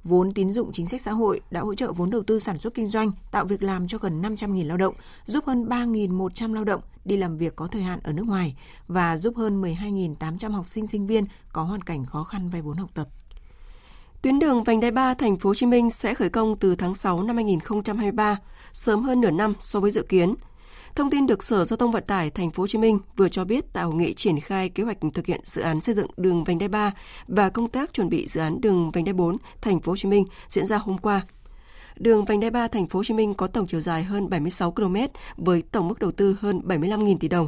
Vốn 0.05 0.31
tín 0.31 0.53
dụng 0.53 0.71
chính 0.71 0.85
sách 0.85 1.01
xã 1.01 1.12
hội 1.12 1.41
đã 1.51 1.62
hỗ 1.62 1.75
trợ 1.75 1.91
vốn 1.91 2.09
đầu 2.09 2.24
tư 2.24 2.39
sản 2.39 2.57
xuất 2.57 2.74
kinh 2.74 2.85
doanh, 2.85 3.12
tạo 3.31 3.45
việc 3.45 3.63
làm 3.63 3.88
cho 3.88 3.97
gần 3.97 4.21
500.000 4.21 4.67
lao 4.67 4.77
động, 4.77 4.95
giúp 5.25 5.45
hơn 5.45 5.65
3.100 5.65 6.53
lao 6.53 6.63
động 6.63 6.81
đi 7.05 7.17
làm 7.17 7.38
việc 7.38 7.55
có 7.55 7.67
thời 7.67 7.81
hạn 7.81 8.00
ở 8.03 8.13
nước 8.13 8.25
ngoài 8.25 8.55
và 8.88 9.17
giúp 9.17 9.38
hơn 9.38 9.62
12.800 9.62 10.51
học 10.51 10.67
sinh 10.67 10.88
sinh 10.88 11.07
viên 11.07 11.25
có 11.53 11.63
hoàn 11.63 11.81
cảnh 11.81 12.05
khó 12.05 12.24
khăn 12.24 12.50
vay 12.50 12.62
vốn 12.62 12.77
học 12.77 12.89
tập. 12.93 13.07
Tuyến 14.21 14.39
đường 14.39 14.63
vành 14.63 14.79
đai 14.79 14.91
3 14.91 15.13
thành 15.13 15.38
phố 15.38 15.50
Hồ 15.50 15.55
Chí 15.55 15.65
Minh 15.65 15.89
sẽ 15.89 16.13
khởi 16.13 16.29
công 16.29 16.57
từ 16.57 16.75
tháng 16.75 16.95
6 16.95 17.24
năm 17.24 17.35
2023 17.35 18.39
sớm 18.74 19.03
hơn 19.03 19.21
nửa 19.21 19.31
năm 19.31 19.53
so 19.59 19.79
với 19.79 19.91
dự 19.91 20.05
kiến. 20.09 20.35
Thông 20.96 21.10
tin 21.10 21.28
được 21.28 21.44
Sở 21.44 21.66
Giao 21.66 21.78
thông 21.78 21.92
Vận 21.92 22.04
tải 22.04 22.30
Thành 22.30 22.52
phố 22.52 22.64
Hồ 22.64 22.68
Chí 22.68 22.78
Minh 22.78 23.00
vừa 23.16 23.30
cho 23.30 23.46
biết 23.46 23.74
tại 23.74 23.84
hội 23.84 23.96
nghị 23.96 24.14
triển 24.14 24.40
khai 24.40 24.70
kế 24.70 24.84
hoạch 24.84 24.98
thực 25.14 25.25
hiện 25.25 25.42
dự 25.44 25.62
án 25.62 25.82
xây 25.82 25.96
dựng 25.96 26.08
đường 26.18 26.44
vành 26.44 26.60
đai 26.60 26.70
3 26.70 26.92
và 27.28 27.50
công 27.50 27.70
tác 27.70 27.94
chuẩn 27.94 28.10
bị 28.10 28.28
dự 28.28 28.42
án 28.42 28.62
đường 28.62 28.92
vành 28.92 29.06
đai 29.06 29.14
4 29.14 29.38
Thành 29.62 29.80
phố 29.80 29.92
Hồ 29.92 29.96
Chí 29.96 30.10
Minh 30.10 30.25
diễn 30.50 30.66
ra 30.66 30.78
hôm 30.78 30.98
qua. 30.98 31.22
Đường 31.96 32.25
vành 32.25 32.40
đai 32.40 32.52
3 32.52 32.68
Thành 32.68 32.88
phố 32.88 33.00
Hồ 33.00 33.04
Chí 33.04 33.14
Minh 33.14 33.34
có 33.34 33.48
tổng 33.48 33.68
chiều 33.68 33.82
dài 33.82 34.04
hơn 34.04 34.30
76 34.30 34.72
km 34.72 34.96
với 35.38 35.62
tổng 35.62 35.88
mức 35.88 36.00
đầu 36.00 36.12
tư 36.12 36.38
hơn 36.40 36.62
75.000 36.66 37.18
tỷ 37.18 37.28
đồng. 37.28 37.48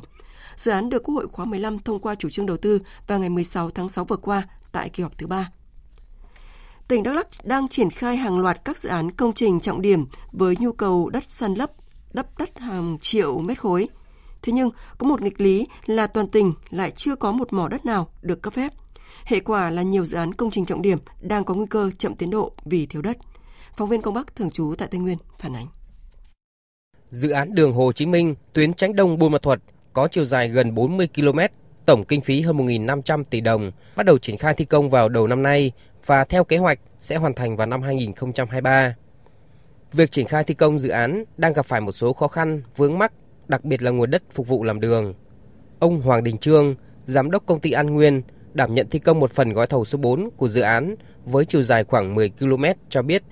Dự 0.55 0.71
án 0.71 0.89
được 0.89 1.03
Quốc 1.03 1.15
hội 1.15 1.27
khóa 1.27 1.45
15 1.45 1.79
thông 1.79 1.99
qua 1.99 2.15
chủ 2.15 2.29
trương 2.29 2.45
đầu 2.45 2.57
tư 2.57 2.79
vào 3.07 3.19
ngày 3.19 3.29
16 3.29 3.71
tháng 3.71 3.89
6 3.89 4.05
vừa 4.05 4.17
qua 4.17 4.43
tại 4.71 4.89
kỳ 4.89 5.03
họp 5.03 5.17
thứ 5.17 5.27
ba 5.27 5.51
tỉnh 6.87 7.03
Đắk 7.03 7.15
Lắk 7.15 7.27
đang 7.43 7.67
triển 7.67 7.89
khai 7.89 8.17
hàng 8.17 8.39
loạt 8.39 8.65
các 8.65 8.77
dự 8.77 8.89
án 8.89 9.11
công 9.11 9.33
trình 9.33 9.59
trọng 9.59 9.81
điểm 9.81 10.05
với 10.31 10.55
nhu 10.59 10.71
cầu 10.71 11.09
đất 11.09 11.23
săn 11.27 11.53
lấp, 11.53 11.71
đắp 12.13 12.37
đất 12.37 12.59
hàng 12.59 12.97
triệu 13.01 13.39
mét 13.39 13.59
khối. 13.59 13.87
Thế 14.41 14.53
nhưng, 14.53 14.69
có 14.97 15.07
một 15.07 15.21
nghịch 15.21 15.41
lý 15.41 15.67
là 15.85 16.07
toàn 16.07 16.27
tỉnh 16.27 16.53
lại 16.69 16.91
chưa 16.91 17.15
có 17.15 17.31
một 17.31 17.53
mỏ 17.53 17.67
đất 17.67 17.85
nào 17.85 18.09
được 18.21 18.41
cấp 18.41 18.53
phép. 18.53 18.73
Hệ 19.25 19.39
quả 19.39 19.69
là 19.69 19.81
nhiều 19.81 20.05
dự 20.05 20.17
án 20.17 20.33
công 20.33 20.51
trình 20.51 20.65
trọng 20.65 20.81
điểm 20.81 20.97
đang 21.21 21.43
có 21.43 21.53
nguy 21.53 21.65
cơ 21.69 21.91
chậm 21.97 22.15
tiến 22.15 22.29
độ 22.29 22.51
vì 22.65 22.85
thiếu 22.85 23.01
đất. 23.01 23.17
Phóng 23.77 23.89
viên 23.89 24.01
Công 24.01 24.13
Bắc 24.13 24.35
thường 24.35 24.51
trú 24.51 24.75
tại 24.77 24.87
Tây 24.91 24.99
Nguyên 24.99 25.17
phản 25.39 25.55
ánh. 25.55 25.67
Dự 27.09 27.29
án 27.29 27.55
đường 27.55 27.73
Hồ 27.73 27.91
Chí 27.91 28.05
Minh, 28.05 28.35
tuyến 28.53 28.73
tránh 28.73 28.95
đông 28.95 29.17
Buôn 29.17 29.31
Ma 29.31 29.37
Thuột 29.37 29.59
có 29.93 30.07
chiều 30.11 30.25
dài 30.25 30.49
gần 30.49 30.75
40 30.75 31.07
km, 31.15 31.39
tổng 31.85 32.05
kinh 32.05 32.21
phí 32.21 32.41
hơn 32.41 32.57
1.500 32.57 33.23
tỷ 33.23 33.41
đồng, 33.41 33.71
bắt 33.95 34.05
đầu 34.05 34.17
triển 34.17 34.37
khai 34.37 34.53
thi 34.53 34.65
công 34.65 34.89
vào 34.89 35.09
đầu 35.09 35.27
năm 35.27 35.43
nay 35.43 35.71
và 36.05 36.23
theo 36.23 36.43
kế 36.43 36.57
hoạch 36.57 36.79
sẽ 36.99 37.15
hoàn 37.15 37.33
thành 37.33 37.57
vào 37.57 37.67
năm 37.67 37.81
2023. 37.81 38.95
Việc 39.93 40.11
triển 40.11 40.27
khai 40.27 40.43
thi 40.43 40.53
công 40.53 40.79
dự 40.79 40.89
án 40.89 41.23
đang 41.37 41.53
gặp 41.53 41.65
phải 41.65 41.81
một 41.81 41.91
số 41.91 42.13
khó 42.13 42.27
khăn, 42.27 42.61
vướng 42.75 42.97
mắc, 42.97 43.13
đặc 43.47 43.65
biệt 43.65 43.81
là 43.81 43.91
nguồn 43.91 44.09
đất 44.11 44.23
phục 44.31 44.47
vụ 44.47 44.63
làm 44.63 44.79
đường. 44.79 45.13
Ông 45.79 46.01
Hoàng 46.01 46.23
Đình 46.23 46.37
Trương, 46.37 46.75
giám 47.05 47.31
đốc 47.31 47.45
công 47.45 47.59
ty 47.59 47.71
An 47.71 47.93
Nguyên, 47.93 48.21
đảm 48.53 48.75
nhận 48.75 48.87
thi 48.89 48.99
công 48.99 49.19
một 49.19 49.31
phần 49.31 49.53
gói 49.53 49.67
thầu 49.67 49.85
số 49.85 49.97
4 49.97 50.29
của 50.37 50.47
dự 50.47 50.61
án 50.61 50.95
với 51.25 51.45
chiều 51.45 51.61
dài 51.61 51.83
khoảng 51.83 52.15
10 52.15 52.29
km 52.29 52.63
cho 52.89 53.01
biết. 53.01 53.23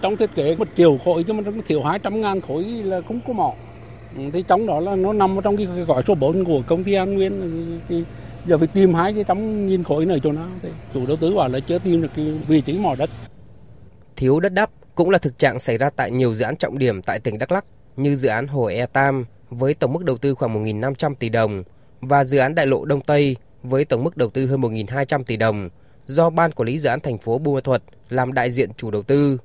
Trong 0.00 0.16
thiết 0.16 0.34
kế 0.34 0.56
một 0.56 0.68
triệu 0.76 0.98
khối 1.04 1.24
chứ 1.24 1.32
mà 1.32 1.40
nó 1.40 1.52
thiếu 1.66 1.82
200 1.82 2.20
ngàn 2.20 2.40
khối 2.40 2.64
là 2.64 3.00
không 3.08 3.20
có 3.26 3.32
mỏ. 3.32 3.54
Ừ, 4.16 4.22
thì 4.32 4.44
trong 4.48 4.66
đó 4.66 4.80
là 4.80 4.96
nó 4.96 5.12
nằm 5.12 5.38
trong 5.44 5.56
cái 5.56 5.66
gói 5.66 6.02
số 6.06 6.14
4 6.14 6.44
của 6.44 6.62
công 6.66 6.84
ty 6.84 6.94
An 6.94 7.14
Nguyên 7.14 7.80
thì 7.88 8.04
giờ 8.46 8.58
phải 8.58 8.66
tìm 8.66 8.94
hai 8.94 9.12
cái 9.12 9.24
trăm 9.28 9.66
nghìn 9.66 9.84
khối 9.84 10.06
này 10.06 10.20
chỗ 10.22 10.32
nào 10.32 10.48
thì 10.62 10.68
chủ 10.94 11.06
đầu 11.06 11.16
tư 11.16 11.34
bảo 11.34 11.48
là 11.48 11.60
chưa 11.60 11.78
tìm 11.78 12.02
được 12.02 12.08
cái 12.16 12.24
vị 12.48 12.60
trí 12.60 12.78
mỏ 12.78 12.94
đất 12.98 13.10
thiếu 14.16 14.40
đất 14.40 14.52
đắp 14.52 14.70
cũng 14.94 15.10
là 15.10 15.18
thực 15.18 15.38
trạng 15.38 15.58
xảy 15.58 15.78
ra 15.78 15.90
tại 15.90 16.10
nhiều 16.10 16.34
dự 16.34 16.44
án 16.44 16.56
trọng 16.56 16.78
điểm 16.78 17.02
tại 17.02 17.20
tỉnh 17.20 17.38
Đắk 17.38 17.52
Lắk 17.52 17.64
như 17.96 18.14
dự 18.14 18.28
án 18.28 18.46
Hồ 18.46 18.64
E 18.64 18.86
Tam 18.86 19.24
với 19.50 19.74
tổng 19.74 19.92
mức 19.92 20.04
đầu 20.04 20.18
tư 20.18 20.34
khoảng 20.34 20.64
1.500 20.64 21.14
tỷ 21.14 21.28
đồng 21.28 21.64
và 22.00 22.24
dự 22.24 22.38
án 22.38 22.54
Đại 22.54 22.66
lộ 22.66 22.84
Đông 22.84 23.00
Tây 23.00 23.36
với 23.62 23.84
tổng 23.84 24.04
mức 24.04 24.16
đầu 24.16 24.30
tư 24.30 24.46
hơn 24.46 24.60
1.200 24.60 25.22
tỷ 25.24 25.36
đồng 25.36 25.68
do 26.06 26.30
Ban 26.30 26.52
Quản 26.52 26.66
lý 26.66 26.78
Dự 26.78 26.88
án 26.88 27.00
thành 27.00 27.18
phố 27.18 27.38
Buôn 27.38 27.54
Ma 27.54 27.60
Thuột 27.60 27.82
làm 28.08 28.32
đại 28.32 28.50
diện 28.50 28.70
chủ 28.76 28.90
đầu 28.90 29.02
tư. 29.02 29.38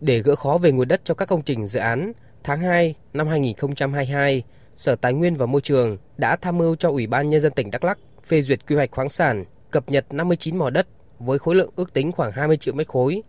Để 0.00 0.22
gỡ 0.22 0.36
khó 0.36 0.58
về 0.58 0.72
nguồn 0.72 0.88
đất 0.88 1.00
cho 1.04 1.14
các 1.14 1.28
công 1.28 1.42
trình 1.42 1.66
dự 1.66 1.80
án, 1.80 2.12
tháng 2.44 2.60
2 2.60 2.94
năm 3.12 3.28
2022, 3.28 4.42
Sở 4.74 4.96
Tài 4.96 5.12
nguyên 5.12 5.36
và 5.36 5.46
Môi 5.46 5.60
trường 5.60 5.98
đã 6.16 6.36
tham 6.36 6.58
mưu 6.58 6.76
cho 6.76 6.88
Ủy 6.88 7.06
ban 7.06 7.30
Nhân 7.30 7.40
dân 7.40 7.52
tỉnh 7.52 7.70
Đắk 7.70 7.84
Lắk 7.84 7.98
phê 8.24 8.42
duyệt 8.42 8.66
quy 8.66 8.76
hoạch 8.76 8.90
khoáng 8.90 9.08
sản, 9.08 9.44
cập 9.70 9.90
nhật 9.90 10.06
59 10.12 10.56
mỏ 10.56 10.70
đất 10.70 10.86
với 11.18 11.38
khối 11.38 11.54
lượng 11.54 11.70
ước 11.76 11.92
tính 11.92 12.12
khoảng 12.12 12.32
20 12.32 12.56
triệu 12.56 12.74
mét 12.74 12.88
khối, 12.88 13.22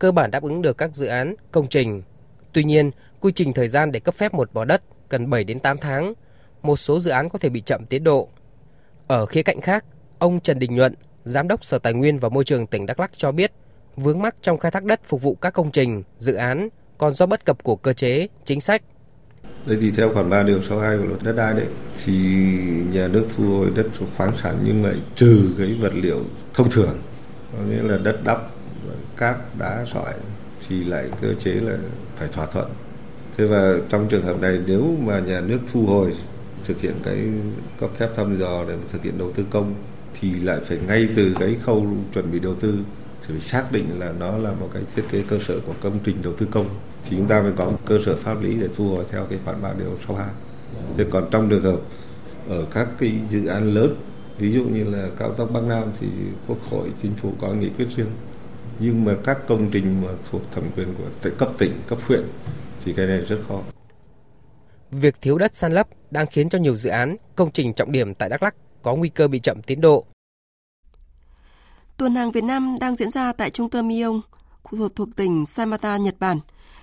cơ 0.00 0.12
bản 0.12 0.30
đáp 0.30 0.42
ứng 0.42 0.62
được 0.62 0.78
các 0.78 0.94
dự 0.94 1.06
án, 1.06 1.34
công 1.50 1.68
trình. 1.68 2.02
Tuy 2.52 2.64
nhiên, 2.64 2.90
quy 3.20 3.32
trình 3.32 3.52
thời 3.52 3.68
gian 3.68 3.92
để 3.92 4.00
cấp 4.00 4.14
phép 4.14 4.34
một 4.34 4.52
bò 4.52 4.64
đất 4.64 4.82
cần 5.08 5.30
7 5.30 5.44
đến 5.44 5.60
8 5.60 5.78
tháng, 5.78 6.14
một 6.62 6.76
số 6.76 7.00
dự 7.00 7.10
án 7.10 7.28
có 7.28 7.38
thể 7.38 7.48
bị 7.48 7.60
chậm 7.60 7.86
tiến 7.86 8.04
độ. 8.04 8.28
Ở 9.06 9.26
khía 9.26 9.42
cạnh 9.42 9.60
khác, 9.60 9.84
ông 10.18 10.40
Trần 10.40 10.58
Đình 10.58 10.74
Nhuận, 10.74 10.94
Giám 11.24 11.48
đốc 11.48 11.64
Sở 11.64 11.78
Tài 11.78 11.92
nguyên 11.92 12.18
và 12.18 12.28
Môi 12.28 12.44
trường 12.44 12.66
tỉnh 12.66 12.86
Đắk 12.86 13.00
Lắk 13.00 13.10
cho 13.16 13.32
biết, 13.32 13.52
vướng 13.96 14.22
mắc 14.22 14.36
trong 14.42 14.58
khai 14.58 14.70
thác 14.70 14.84
đất 14.84 15.00
phục 15.04 15.22
vụ 15.22 15.34
các 15.34 15.50
công 15.50 15.70
trình, 15.70 16.02
dự 16.18 16.34
án 16.34 16.68
còn 16.98 17.12
do 17.12 17.26
bất 17.26 17.44
cập 17.44 17.62
của 17.62 17.76
cơ 17.76 17.92
chế, 17.92 18.26
chính 18.44 18.60
sách. 18.60 18.82
Đây 19.66 19.78
thì 19.80 19.90
theo 19.90 20.14
khoản 20.14 20.30
3 20.30 20.42
điều 20.42 20.62
62 20.62 20.98
của 20.98 21.04
luật 21.04 21.22
đất 21.22 21.32
đai 21.32 21.54
đấy 21.54 21.66
thì 22.04 22.14
nhà 22.92 23.08
nước 23.08 23.26
thu 23.36 23.44
hồi 23.44 23.70
đất 23.74 23.86
thuộc 23.98 24.08
khoáng 24.16 24.32
sản 24.42 24.58
nhưng 24.64 24.84
lại 24.84 24.94
trừ 25.16 25.50
cái 25.58 25.74
vật 25.80 25.92
liệu 25.94 26.24
thông 26.54 26.70
thường 26.70 26.98
có 27.52 27.58
nghĩa 27.64 27.82
là 27.82 27.98
đất 28.04 28.20
đắp 28.24 28.59
cát 29.20 29.36
đá 29.58 29.84
sỏi 29.92 30.14
thì 30.68 30.84
lại 30.84 31.10
cơ 31.20 31.34
chế 31.34 31.50
là 31.50 31.76
phải 32.16 32.28
thỏa 32.32 32.46
thuận. 32.46 32.70
Thế 33.36 33.44
và 33.44 33.74
trong 33.88 34.08
trường 34.08 34.24
hợp 34.24 34.40
này, 34.40 34.60
nếu 34.66 34.96
mà 35.02 35.20
nhà 35.20 35.40
nước 35.40 35.58
thu 35.72 35.86
hồi, 35.86 36.14
thực 36.66 36.80
hiện 36.80 36.94
cái 37.04 37.18
cấp 37.80 37.90
phép 37.98 38.08
thăm 38.16 38.36
dò 38.36 38.64
để 38.68 38.74
thực 38.92 39.02
hiện 39.02 39.18
đầu 39.18 39.32
tư 39.32 39.44
công, 39.50 39.74
thì 40.20 40.34
lại 40.34 40.58
phải 40.68 40.78
ngay 40.86 41.08
từ 41.16 41.34
cái 41.40 41.56
khâu 41.62 41.86
chuẩn 42.14 42.32
bị 42.32 42.38
đầu 42.38 42.54
tư, 42.54 42.78
thì 43.20 43.26
phải 43.28 43.40
xác 43.40 43.72
định 43.72 43.86
là 43.98 44.12
nó 44.20 44.36
là 44.36 44.50
một 44.52 44.68
cái 44.74 44.82
thiết 44.96 45.02
kế 45.10 45.22
cơ 45.28 45.38
sở 45.48 45.54
của 45.66 45.74
công 45.80 45.98
trình 46.04 46.16
đầu 46.22 46.32
tư 46.32 46.46
công. 46.50 46.66
Thì 47.08 47.16
chúng 47.16 47.26
ta 47.26 47.42
phải 47.42 47.52
có 47.56 47.64
một 47.64 47.78
cơ 47.86 47.98
sở 48.06 48.16
pháp 48.16 48.42
lý 48.42 48.56
để 48.60 48.68
thu 48.76 48.88
hồi 48.88 49.04
theo 49.10 49.26
cái 49.30 49.38
khoản 49.44 49.62
3 49.62 49.72
điều 49.78 49.98
62. 50.08 50.28
Thế 50.96 51.04
còn 51.10 51.28
trong 51.30 51.48
trường 51.50 51.62
hợp 51.62 51.80
ở 52.48 52.64
các 52.74 52.88
cái 52.98 53.12
dự 53.28 53.46
án 53.46 53.74
lớn, 53.74 53.94
ví 54.38 54.52
dụ 54.52 54.64
như 54.64 54.84
là 54.84 55.08
cao 55.18 55.32
tốc 55.32 55.50
Bắc 55.52 55.62
Nam 55.62 55.84
thì 56.00 56.06
Quốc 56.46 56.58
hội, 56.70 56.88
chính 57.02 57.12
phủ 57.14 57.32
có 57.40 57.48
nghị 57.48 57.68
quyết 57.76 57.86
riêng 57.96 58.10
nhưng 58.80 59.04
mà 59.04 59.16
các 59.24 59.38
công 59.48 59.68
trình 59.72 60.02
mà 60.02 60.08
thuộc 60.30 60.42
thẩm 60.52 60.64
quyền 60.76 60.94
của 60.94 61.30
cấp 61.38 61.52
tỉnh, 61.58 61.72
cấp 61.88 61.98
huyện 62.06 62.28
thì 62.84 62.92
cái 62.96 63.06
này 63.06 63.18
rất 63.18 63.38
khó. 63.48 63.60
Việc 64.90 65.16
thiếu 65.20 65.38
đất 65.38 65.54
san 65.54 65.72
lấp 65.72 65.88
đang 66.10 66.26
khiến 66.26 66.48
cho 66.48 66.58
nhiều 66.58 66.76
dự 66.76 66.90
án, 66.90 67.16
công 67.36 67.52
trình 67.52 67.74
trọng 67.74 67.92
điểm 67.92 68.14
tại 68.14 68.28
Đắk 68.28 68.42
Lắk 68.42 68.54
có 68.82 68.94
nguy 68.94 69.08
cơ 69.08 69.28
bị 69.28 69.40
chậm 69.40 69.62
tiến 69.62 69.80
độ. 69.80 70.04
Tuần 71.96 72.14
hàng 72.14 72.30
Việt 72.30 72.44
Nam 72.44 72.76
đang 72.80 72.96
diễn 72.96 73.10
ra 73.10 73.32
tại 73.32 73.50
trung 73.50 73.70
tâm 73.70 73.88
Myeong 73.88 74.20
thuộc, 74.70 74.96
thuộc 74.96 75.08
tỉnh 75.16 75.46
Samata, 75.46 75.96
Nhật 75.96 76.14
Bản. 76.18 76.40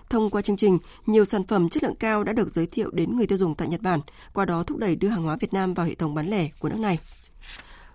Thông 0.10 0.30
qua 0.30 0.42
chương 0.42 0.58
trình, 0.58 0.78
nhiều 1.06 1.26
sản 1.26 1.44
phẩm 1.44 1.70
chất 1.70 1.84
lượng 1.84 1.96
cao 1.96 2.24
đã 2.24 2.34
được 2.34 2.54
giới 2.54 2.66
thiệu 2.66 2.90
đến 2.94 3.18
người 3.18 3.28
tiêu 3.28 3.38
dùng 3.38 3.56
tại 3.56 3.68
Nhật 3.68 3.82
Bản, 3.82 4.00
qua 4.34 4.46
đó 4.46 4.64
thúc 4.64 4.78
đẩy 4.78 4.96
đưa 4.96 5.10
hàng 5.10 5.24
hóa 5.24 5.38
Việt 5.40 5.54
Nam 5.54 5.74
vào 5.74 5.86
hệ 5.86 5.96
thống 5.96 6.16
bán 6.16 6.30
lẻ 6.30 6.50
của 6.60 6.70
nước 6.70 6.80
này. 6.80 7.00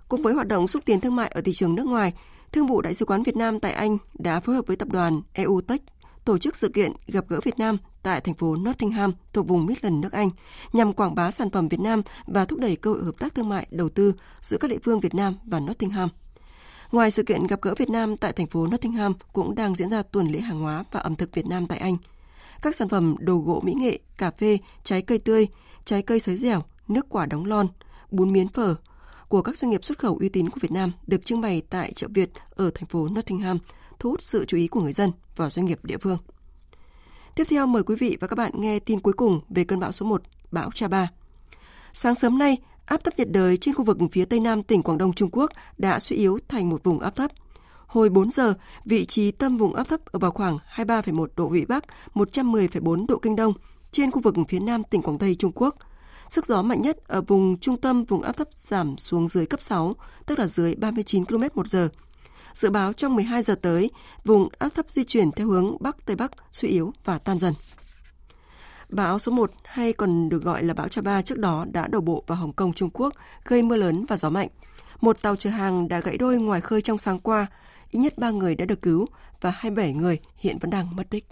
Cùng 0.09 0.23
với 0.23 0.35
hoạt 0.35 0.49
động 0.49 0.69
xúc 0.69 0.83
tiến 0.85 1.01
thương 1.01 1.17
mại 1.17 1.29
ở 1.29 1.41
thị 1.41 1.53
trường 1.53 1.75
nước 1.75 1.87
ngoài, 1.87 2.13
Thương 2.53 2.67
vụ 2.67 2.81
Đại 2.81 2.95
sứ 2.95 3.05
quán 3.05 3.23
Việt 3.23 3.37
Nam 3.37 3.61
tại 3.61 3.73
Anh 3.73 3.99
đã 4.19 4.41
phối 4.41 4.55
hợp 4.55 4.67
với 4.67 4.77
tập 4.77 4.89
đoàn 4.93 5.23
EU 5.33 5.61
Tech 5.61 5.83
tổ 6.25 6.39
chức 6.39 6.57
sự 6.57 6.69
kiện 6.69 6.93
gặp 7.07 7.25
gỡ 7.29 7.41
Việt 7.45 7.59
Nam 7.59 7.79
tại 8.03 8.21
thành 8.21 8.35
phố 8.35 8.57
Nottingham 8.57 9.13
thuộc 9.33 9.49
vùng 9.49 9.67
Midland 9.67 9.95
nước 10.03 10.13
Anh 10.13 10.31
nhằm 10.73 10.93
quảng 10.93 11.15
bá 11.15 11.31
sản 11.31 11.51
phẩm 11.51 11.69
Việt 11.69 11.81
Nam 11.81 12.03
và 12.27 12.45
thúc 12.45 12.59
đẩy 12.59 12.77
cơ 12.77 12.91
hội 12.91 13.05
hợp 13.05 13.19
tác 13.19 13.35
thương 13.35 13.49
mại 13.49 13.67
đầu 13.71 13.89
tư 13.89 14.15
giữa 14.41 14.59
các 14.59 14.71
địa 14.71 14.79
phương 14.83 15.01
Việt 15.01 15.15
Nam 15.15 15.35
và 15.45 15.61
Nottingham. 15.61 16.09
Ngoài 16.93 17.11
sự 17.11 17.23
kiện 17.23 17.47
gặp 17.47 17.63
gỡ 17.63 17.75
Việt 17.75 17.91
Nam 17.91 18.17
tại 18.17 18.33
thành 18.33 18.47
phố 18.47 18.67
Nottingham 18.67 19.15
cũng 19.33 19.55
đang 19.55 19.75
diễn 19.75 19.91
ra 19.91 20.03
tuần 20.03 20.27
lễ 20.27 20.41
hàng 20.41 20.61
hóa 20.61 20.85
và 20.93 21.01
ẩm 21.01 21.17
thực 21.17 21.35
Việt 21.35 21.47
Nam 21.47 21.67
tại 21.67 21.79
Anh. 21.79 21.97
Các 22.63 22.75
sản 22.75 22.89
phẩm 22.89 23.17
đồ 23.19 23.37
gỗ 23.37 23.61
mỹ 23.65 23.75
nghệ, 23.75 23.99
cà 24.19 24.31
phê, 24.31 24.59
trái 24.85 25.03
cây 25.03 25.19
tươi, 25.19 25.49
trái 25.85 26.03
cây 26.03 26.21
sấy 26.21 26.37
dẻo, 26.37 26.63
nước 26.89 27.07
quả 27.09 27.27
đóng 27.27 27.45
lon, 27.45 27.67
bún 28.11 28.33
miến 28.33 28.49
phở, 28.49 28.75
của 29.33 29.43
các 29.43 29.57
doanh 29.57 29.71
nghiệp 29.71 29.85
xuất 29.85 29.99
khẩu 29.99 30.17
uy 30.21 30.29
tín 30.29 30.49
của 30.49 30.59
Việt 30.61 30.73
Nam 30.73 30.93
được 31.07 31.25
trưng 31.25 31.41
bày 31.41 31.63
tại 31.71 31.93
chợ 31.93 32.07
Việt 32.15 32.31
ở 32.51 32.71
thành 32.75 32.87
phố 32.87 33.09
Nottingham, 33.09 33.59
thu 33.99 34.11
hút 34.11 34.23
sự 34.23 34.45
chú 34.45 34.57
ý 34.57 34.69
của 34.69 34.81
người 34.81 34.93
dân 34.93 35.11
và 35.37 35.51
doanh 35.51 35.67
nghiệp 35.67 35.85
địa 35.85 35.99
phương. 35.99 36.19
Tiếp 37.35 37.45
theo 37.51 37.67
mời 37.67 37.83
quý 37.83 37.97
vị 37.97 38.17
và 38.21 38.27
các 38.27 38.37
bạn 38.37 38.53
nghe 38.55 38.79
tin 38.79 39.01
cuối 39.01 39.13
cùng 39.13 39.41
về 39.49 39.65
cơn 39.65 39.81
bão 39.81 39.93
số 39.93 40.07
1, 40.07 40.23
bão 40.51 40.71
Cha 40.75 40.89
Ba. 40.89 41.11
Sáng 41.93 42.15
sớm 42.15 42.39
nay, 42.39 42.59
áp 42.87 43.05
thấp 43.05 43.19
nhiệt 43.19 43.31
đới 43.31 43.57
trên 43.57 43.75
khu 43.75 43.85
vực 43.85 43.99
phía 44.13 44.25
tây 44.25 44.41
nam 44.41 44.63
tỉnh 44.63 44.83
Quảng 44.83 44.99
Đông 44.99 45.13
Trung 45.13 45.31
Quốc 45.33 45.51
đã 45.79 45.99
suy 45.99 46.17
yếu 46.17 46.39
thành 46.49 46.69
một 46.69 46.85
vùng 46.85 47.01
áp 47.01 47.17
thấp. 47.17 47.31
Hồi 47.87 48.09
4 48.09 48.31
giờ, 48.31 48.55
vị 48.85 49.05
trí 49.05 49.31
tâm 49.31 49.57
vùng 49.57 49.75
áp 49.75 49.85
thấp 49.85 50.01
ở 50.05 50.19
vào 50.19 50.31
khoảng 50.31 50.59
23,1 50.75 51.27
độ 51.37 51.49
Vĩ 51.49 51.65
Bắc, 51.65 51.85
110,4 52.15 53.07
độ 53.07 53.19
Kinh 53.19 53.37
Đông, 53.37 53.53
trên 53.93 54.11
khu 54.11 54.21
vực 54.21 54.35
phía 54.49 54.61
nam 54.61 54.83
tỉnh 54.91 55.03
Quảng 55.03 55.19
Tây 55.19 55.35
Trung 55.35 55.53
Quốc– 55.55 55.77
Sức 56.33 56.47
gió 56.47 56.63
mạnh 56.63 56.83
nhất 56.83 56.97
ở 57.07 57.23
vùng 57.23 57.59
trung 57.59 57.81
tâm 57.81 58.05
vùng 58.05 58.23
áp 58.23 58.37
thấp 58.37 58.49
giảm 58.55 58.99
xuống 58.99 59.29
dưới 59.29 59.47
cấp 59.47 59.61
6, 59.61 59.95
tức 60.27 60.39
là 60.39 60.47
dưới 60.47 60.75
39 60.75 61.25
km 61.25 61.43
một 61.55 61.67
giờ. 61.67 61.89
Dự 62.53 62.71
báo 62.71 62.93
trong 62.93 63.15
12 63.15 63.43
giờ 63.43 63.55
tới, 63.55 63.91
vùng 64.25 64.49
áp 64.59 64.69
thấp 64.69 64.87
di 64.91 65.05
chuyển 65.05 65.33
theo 65.33 65.47
hướng 65.47 65.77
Bắc 65.81 66.07
Tây 66.07 66.17
Bắc 66.17 66.33
suy 66.53 66.69
yếu 66.69 66.93
và 67.05 67.19
tan 67.19 67.39
dần. 67.39 67.55
Bão 68.89 69.19
số 69.19 69.33
1 69.33 69.51
hay 69.65 69.93
còn 69.93 70.29
được 70.29 70.43
gọi 70.43 70.65
là 70.65 70.75
bão 70.75 70.89
Cha 70.89 71.03
Ba 71.03 71.23
trước 71.23 71.39
đó 71.39 71.65
đã 71.73 71.87
đổ 71.89 72.01
bộ 72.01 72.25
vào 72.27 72.39
Hồng 72.39 72.53
Kông 72.53 72.73
Trung 72.73 72.91
Quốc 72.93 73.13
gây 73.45 73.63
mưa 73.63 73.77
lớn 73.77 74.05
và 74.09 74.17
gió 74.17 74.31
mạnh. 74.31 74.49
Một 75.01 75.23
tàu 75.23 75.37
chở 75.37 75.51
hàng 75.51 75.89
đã 75.89 76.01
gãy 76.01 76.17
đôi 76.19 76.39
ngoài 76.39 76.61
khơi 76.61 76.83
trong 76.83 76.99
sáng 76.99 77.19
qua, 77.19 77.47
ít 77.91 77.99
nhất 77.99 78.19
3 78.19 78.31
người 78.31 78.55
đã 78.55 78.65
được 78.65 78.83
cứu 78.83 79.07
và 79.41 79.51
27 79.51 79.93
người 79.93 80.19
hiện 80.37 80.59
vẫn 80.59 80.71
đang 80.71 80.97
mất 80.97 81.11
tích. 81.11 81.25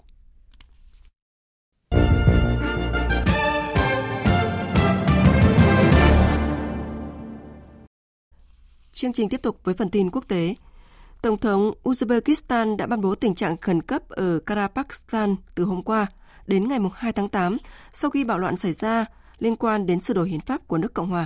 Chương 9.01 9.13
trình 9.13 9.29
tiếp 9.29 9.41
tục 9.41 9.59
với 9.63 9.75
phần 9.75 9.89
tin 9.89 10.09
quốc 10.11 10.27
tế. 10.27 10.55
Tổng 11.21 11.37
thống 11.37 11.73
Uzbekistan 11.83 12.77
đã 12.77 12.85
ban 12.85 13.01
bố 13.01 13.15
tình 13.15 13.35
trạng 13.35 13.57
khẩn 13.57 13.81
cấp 13.81 14.09
ở 14.09 14.39
Karapakstan 14.39 15.35
từ 15.55 15.63
hôm 15.63 15.83
qua 15.83 16.07
đến 16.47 16.67
ngày 16.67 16.79
2 16.93 17.13
tháng 17.13 17.29
8 17.29 17.57
sau 17.93 18.11
khi 18.11 18.23
bạo 18.23 18.39
loạn 18.39 18.57
xảy 18.57 18.73
ra 18.73 19.05
liên 19.39 19.55
quan 19.55 19.85
đến 19.85 20.01
sửa 20.01 20.13
đổi 20.13 20.29
hiến 20.29 20.39
pháp 20.39 20.67
của 20.67 20.77
nước 20.77 20.93
Cộng 20.93 21.09
hòa. 21.09 21.25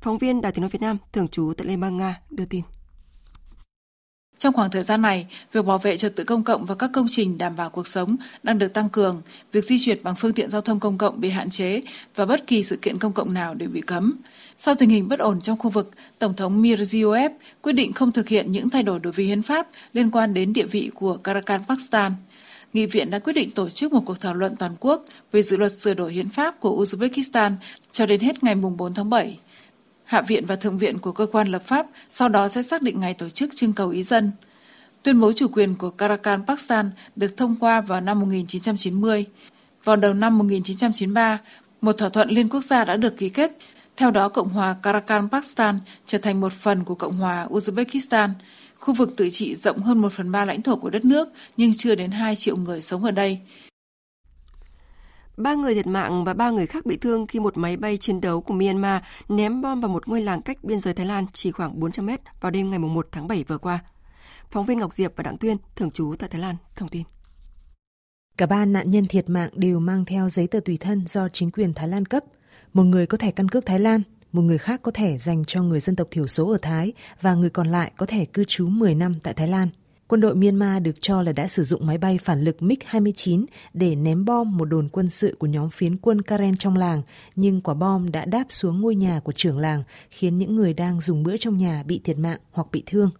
Phóng 0.00 0.18
viên 0.18 0.40
Đài 0.40 0.52
tiếng 0.52 0.60
nói 0.60 0.70
Việt 0.70 0.82
Nam, 0.82 0.98
thường 1.12 1.28
trú 1.28 1.52
tại 1.56 1.66
Liên 1.66 1.80
bang 1.80 1.96
Nga 1.96 2.20
đưa 2.30 2.44
tin. 2.44 2.62
Trong 4.42 4.54
khoảng 4.54 4.70
thời 4.70 4.82
gian 4.82 5.02
này, 5.02 5.26
việc 5.52 5.64
bảo 5.64 5.78
vệ 5.78 5.96
trật 5.96 6.16
tự 6.16 6.24
công 6.24 6.44
cộng 6.44 6.64
và 6.64 6.74
các 6.74 6.90
công 6.92 7.06
trình 7.10 7.38
đảm 7.38 7.56
bảo 7.56 7.70
cuộc 7.70 7.88
sống 7.88 8.16
đang 8.42 8.58
được 8.58 8.72
tăng 8.72 8.88
cường, 8.88 9.22
việc 9.52 9.64
di 9.64 9.78
chuyển 9.78 9.98
bằng 10.02 10.14
phương 10.18 10.32
tiện 10.32 10.50
giao 10.50 10.60
thông 10.60 10.80
công 10.80 10.98
cộng 10.98 11.20
bị 11.20 11.30
hạn 11.30 11.50
chế 11.50 11.82
và 12.14 12.26
bất 12.26 12.46
kỳ 12.46 12.64
sự 12.64 12.76
kiện 12.76 12.98
công 12.98 13.12
cộng 13.12 13.34
nào 13.34 13.54
đều 13.54 13.68
bị 13.68 13.80
cấm. 13.80 14.16
Sau 14.58 14.74
tình 14.74 14.90
hình 14.90 15.08
bất 15.08 15.18
ổn 15.18 15.40
trong 15.40 15.58
khu 15.58 15.70
vực, 15.70 15.90
Tổng 16.18 16.34
thống 16.34 16.62
Mirziyoyev 16.62 17.30
quyết 17.62 17.72
định 17.72 17.92
không 17.92 18.12
thực 18.12 18.28
hiện 18.28 18.52
những 18.52 18.70
thay 18.70 18.82
đổi 18.82 19.00
đối 19.00 19.12
với 19.12 19.24
hiến 19.24 19.42
pháp 19.42 19.68
liên 19.92 20.10
quan 20.10 20.34
đến 20.34 20.52
địa 20.52 20.66
vị 20.66 20.90
của 20.94 21.16
Karakhan 21.16 21.60
Pakistan. 21.68 22.12
Nghị 22.72 22.86
viện 22.86 23.10
đã 23.10 23.18
quyết 23.18 23.32
định 23.32 23.50
tổ 23.50 23.70
chức 23.70 23.92
một 23.92 24.02
cuộc 24.06 24.20
thảo 24.20 24.34
luận 24.34 24.56
toàn 24.56 24.72
quốc 24.80 25.04
về 25.32 25.42
dự 25.42 25.56
luật 25.56 25.78
sửa 25.78 25.94
đổi 25.94 26.12
hiến 26.12 26.28
pháp 26.28 26.60
của 26.60 26.84
Uzbekistan 26.84 27.52
cho 27.92 28.06
đến 28.06 28.20
hết 28.20 28.44
ngày 28.44 28.54
4 28.54 28.94
tháng 28.94 29.10
7. 29.10 29.38
Hạ 30.12 30.22
viện 30.22 30.46
và 30.46 30.56
Thượng 30.56 30.78
viện 30.78 30.98
của 30.98 31.12
cơ 31.12 31.26
quan 31.26 31.48
lập 31.48 31.62
pháp 31.66 31.86
sau 32.08 32.28
đó 32.28 32.48
sẽ 32.48 32.62
xác 32.62 32.82
định 32.82 33.00
ngày 33.00 33.14
tổ 33.14 33.28
chức 33.28 33.56
trưng 33.56 33.72
cầu 33.72 33.88
ý 33.88 34.02
dân. 34.02 34.30
Tuyên 35.02 35.20
bố 35.20 35.32
chủ 35.32 35.48
quyền 35.48 35.74
của 35.74 35.90
Karakan, 35.90 36.46
Pakistan 36.46 36.90
được 37.16 37.36
thông 37.36 37.56
qua 37.60 37.80
vào 37.80 38.00
năm 38.00 38.20
1990. 38.20 39.26
Vào 39.84 39.96
đầu 39.96 40.14
năm 40.14 40.38
1993, 40.38 41.38
một 41.80 41.92
thỏa 41.92 42.08
thuận 42.08 42.30
liên 42.30 42.48
quốc 42.48 42.64
gia 42.64 42.84
đã 42.84 42.96
được 42.96 43.16
ký 43.16 43.28
kết 43.28 43.52
Theo 43.96 44.10
đó, 44.10 44.28
Cộng 44.28 44.48
hòa 44.48 44.76
Karakan 44.82 45.28
Pakistan 45.28 45.78
trở 46.06 46.18
thành 46.18 46.40
một 46.40 46.52
phần 46.52 46.84
của 46.84 46.94
Cộng 46.94 47.16
hòa 47.16 47.46
Uzbekistan, 47.50 48.28
khu 48.78 48.94
vực 48.94 49.12
tự 49.16 49.30
trị 49.30 49.54
rộng 49.54 49.78
hơn 49.78 49.98
1 49.98 50.12
phần 50.12 50.32
3 50.32 50.44
lãnh 50.44 50.62
thổ 50.62 50.76
của 50.76 50.90
đất 50.90 51.04
nước 51.04 51.28
nhưng 51.56 51.72
chưa 51.76 51.94
đến 51.94 52.10
2 52.10 52.36
triệu 52.36 52.56
người 52.56 52.80
sống 52.80 53.04
ở 53.04 53.10
đây. 53.10 53.40
Ba 55.36 55.54
người 55.54 55.74
thiệt 55.74 55.86
mạng 55.86 56.24
và 56.24 56.34
ba 56.34 56.50
người 56.50 56.66
khác 56.66 56.86
bị 56.86 56.96
thương 56.96 57.26
khi 57.26 57.40
một 57.40 57.56
máy 57.56 57.76
bay 57.76 57.96
chiến 57.96 58.20
đấu 58.20 58.40
của 58.40 58.54
Myanmar 58.54 59.02
ném 59.28 59.62
bom 59.62 59.80
vào 59.80 59.88
một 59.88 60.08
ngôi 60.08 60.20
làng 60.20 60.42
cách 60.42 60.64
biên 60.64 60.78
giới 60.78 60.94
Thái 60.94 61.06
Lan 61.06 61.26
chỉ 61.32 61.50
khoảng 61.50 61.80
400 61.80 62.06
mét 62.06 62.20
vào 62.40 62.50
đêm 62.50 62.70
ngày 62.70 62.78
1 62.78 63.08
tháng 63.12 63.28
7 63.28 63.44
vừa 63.48 63.58
qua. 63.58 63.78
Phóng 64.50 64.66
viên 64.66 64.78
Ngọc 64.78 64.92
Diệp 64.92 65.12
và 65.16 65.22
Đặng 65.22 65.38
Tuyên, 65.38 65.56
thường 65.76 65.90
trú 65.90 66.14
tại 66.18 66.28
Thái 66.28 66.40
Lan, 66.40 66.56
thông 66.76 66.88
tin. 66.88 67.02
Cả 68.36 68.46
ba 68.46 68.64
nạn 68.64 68.90
nhân 68.90 69.04
thiệt 69.04 69.30
mạng 69.30 69.50
đều 69.52 69.80
mang 69.80 70.04
theo 70.04 70.28
giấy 70.28 70.46
tờ 70.46 70.60
tùy 70.64 70.76
thân 70.80 71.04
do 71.06 71.28
chính 71.28 71.50
quyền 71.50 71.74
Thái 71.74 71.88
Lan 71.88 72.06
cấp. 72.06 72.24
Một 72.72 72.82
người 72.82 73.06
có 73.06 73.18
thẻ 73.18 73.30
căn 73.30 73.48
cước 73.48 73.66
Thái 73.66 73.78
Lan, 73.78 74.02
một 74.32 74.42
người 74.42 74.58
khác 74.58 74.80
có 74.82 74.92
thẻ 74.92 75.18
dành 75.18 75.44
cho 75.44 75.62
người 75.62 75.80
dân 75.80 75.96
tộc 75.96 76.08
thiểu 76.10 76.26
số 76.26 76.50
ở 76.50 76.58
Thái 76.62 76.92
và 77.20 77.34
người 77.34 77.50
còn 77.50 77.68
lại 77.68 77.92
có 77.96 78.06
thẻ 78.06 78.24
cư 78.24 78.44
trú 78.44 78.68
10 78.68 78.94
năm 78.94 79.14
tại 79.22 79.34
Thái 79.34 79.48
Lan. 79.48 79.68
Quân 80.12 80.20
đội 80.20 80.34
Myanmar 80.34 80.82
được 80.82 81.00
cho 81.00 81.22
là 81.22 81.32
đã 81.32 81.46
sử 81.46 81.62
dụng 81.62 81.86
máy 81.86 81.98
bay 81.98 82.18
phản 82.18 82.44
lực 82.44 82.56
MiG-29 82.60 83.44
để 83.74 83.94
ném 83.94 84.24
bom 84.24 84.56
một 84.56 84.64
đồn 84.64 84.88
quân 84.88 85.10
sự 85.10 85.36
của 85.38 85.46
nhóm 85.46 85.70
phiến 85.70 85.96
quân 85.96 86.22
Karen 86.22 86.56
trong 86.56 86.76
làng, 86.76 87.02
nhưng 87.36 87.60
quả 87.60 87.74
bom 87.74 88.10
đã 88.12 88.24
đáp 88.24 88.44
xuống 88.48 88.80
ngôi 88.80 88.94
nhà 88.94 89.20
của 89.20 89.32
trưởng 89.32 89.58
làng, 89.58 89.82
khiến 90.10 90.38
những 90.38 90.56
người 90.56 90.74
đang 90.74 91.00
dùng 91.00 91.22
bữa 91.22 91.36
trong 91.36 91.56
nhà 91.56 91.82
bị 91.86 92.00
thiệt 92.04 92.18
mạng 92.18 92.38
hoặc 92.50 92.66
bị 92.72 92.82
thương. 92.86 93.10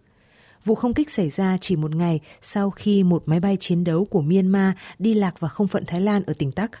Vụ 0.65 0.75
không 0.75 0.93
kích 0.93 1.09
xảy 1.09 1.29
ra 1.29 1.57
chỉ 1.61 1.75
một 1.75 1.95
ngày 1.95 2.19
sau 2.41 2.69
khi 2.69 3.03
một 3.03 3.23
máy 3.25 3.39
bay 3.39 3.57
chiến 3.59 3.83
đấu 3.83 4.05
của 4.05 4.21
Myanmar 4.21 4.73
đi 4.99 5.13
lạc 5.13 5.39
vào 5.39 5.49
không 5.49 5.67
phận 5.67 5.83
Thái 5.87 6.01
Lan 6.01 6.23
ở 6.23 6.33
tỉnh 6.33 6.51
Tắc. 6.51 6.71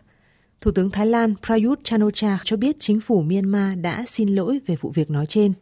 Thủ 0.61 0.71
tướng 0.71 0.89
Thái 0.89 1.05
Lan 1.05 1.35
Prayut 1.45 1.83
Chan-o-cha 1.83 2.37
cho 2.43 2.57
biết 2.57 2.75
chính 2.79 3.01
phủ 3.01 3.21
Myanmar 3.21 3.79
đã 3.81 4.03
xin 4.07 4.35
lỗi 4.35 4.59
về 4.67 4.75
vụ 4.81 4.91
việc 4.95 5.09
nói 5.09 5.25
trên. 5.25 5.53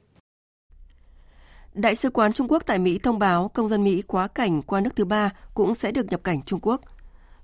Đại 1.74 1.96
sứ 1.96 2.10
quán 2.10 2.34
Trung 2.34 2.48
Quốc 2.48 2.64
tại 2.66 2.80
Mỹ 2.80 3.00
thông 3.04 3.20
báo 3.20 3.48
công 3.48 3.70
dân 3.70 3.84
Mỹ 3.84 4.02
quá 4.08 4.28
cảnh 4.28 4.62
qua 4.62 4.82
nước 4.82 4.96
thứ 4.96 5.06
ba 5.06 5.30
cũng 5.54 5.74
sẽ 5.74 5.92
được 5.92 6.06
nhập 6.12 6.24
cảnh 6.24 6.42
Trung 6.42 6.60
Quốc. 6.64 6.82